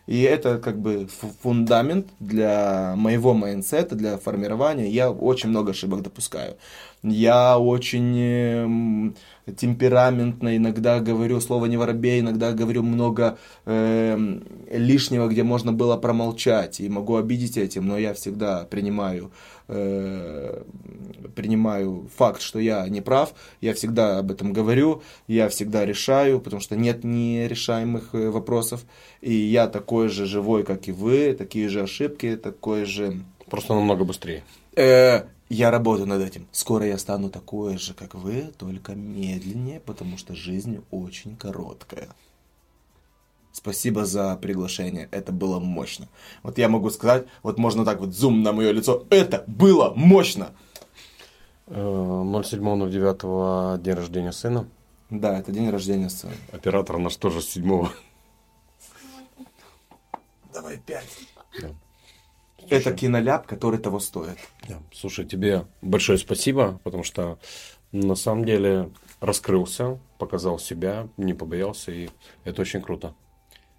[0.06, 1.08] И это как бы
[1.42, 4.88] фундамент для моего mindset а, для формирования.
[4.88, 6.56] Я очень много ошибок допускаю.
[7.02, 9.16] Я очень эм,
[9.56, 14.38] темпераментно иногда говорю слово не воробей, иногда говорю много э,
[14.70, 16.80] лишнего, где можно было промолчать.
[16.80, 19.53] И могу обидеть этим, но я всегда принимаю э,
[21.34, 26.60] принимаю факт, что я не прав, я всегда об этом говорю, я всегда решаю, потому
[26.60, 28.84] что нет нерешаемых э, вопросов,
[29.20, 33.20] и я такой же живой, как и вы, такие же ошибки, такой же...
[33.50, 34.42] Просто намного быстрее.
[34.76, 36.46] Э, я работаю над этим.
[36.52, 42.08] Скоро я стану такой же, как вы, только медленнее, потому что жизнь очень короткая.
[43.54, 46.08] Спасибо за приглашение, это было мощно.
[46.42, 50.48] Вот я могу сказать, вот можно так вот зум на мое лицо, это было мощно.
[51.68, 54.68] 07.09 день рождения сына.
[55.08, 56.32] Да, это день рождения сына.
[56.50, 57.86] Оператор наш тоже с 7
[60.52, 61.16] Давай пять.
[61.62, 61.68] Да.
[62.68, 64.36] Это киноляп, который того стоит.
[64.68, 64.82] Да.
[64.92, 67.38] Слушай, тебе большое спасибо, потому что
[67.92, 68.90] на самом деле
[69.20, 72.10] раскрылся, показал себя, не побоялся, и
[72.42, 73.14] это очень круто.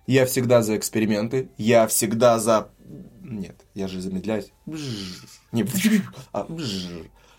[0.08, 1.50] Я всегда за эксперименты.
[1.58, 2.70] Я всегда за...
[3.24, 4.52] Нет, я же замедляюсь.
[5.52, 5.66] Не...
[6.32, 6.48] А...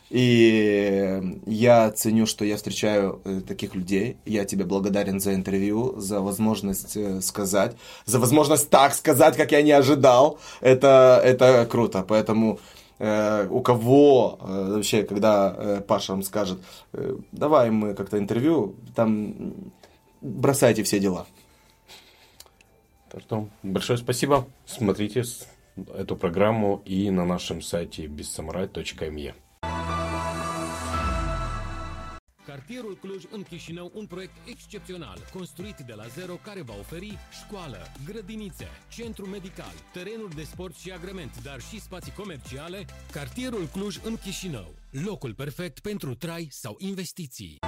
[0.08, 4.18] И я ценю, что я встречаю э, таких людей.
[4.24, 9.62] Я тебе благодарен за интервью, за возможность э, сказать, за возможность так сказать, как я
[9.62, 10.38] не ожидал.
[10.60, 12.04] Это, это круто.
[12.06, 12.60] Поэтому
[13.00, 16.60] э, у кого э, вообще, когда э, Паша вам скажет,
[16.92, 19.54] э, давай мы как-то интервью, там
[20.20, 21.26] бросайте все дела.
[23.10, 24.48] Так что большое спасибо.
[24.64, 25.22] Смотрите
[25.94, 29.34] эту программу и на нашем сайте bizsamurai.me.
[32.46, 37.78] Cartierul Cluj în Chișinău, un proiect excepțional, construit de la zero care va oferi școală,
[38.04, 42.84] grădinițe, centru medical, terenuri de sport și agrement, dar și spații comerciale.
[43.12, 47.58] Cartierul Cluj în Chișinău, locul perfect pentru trai sau investiții.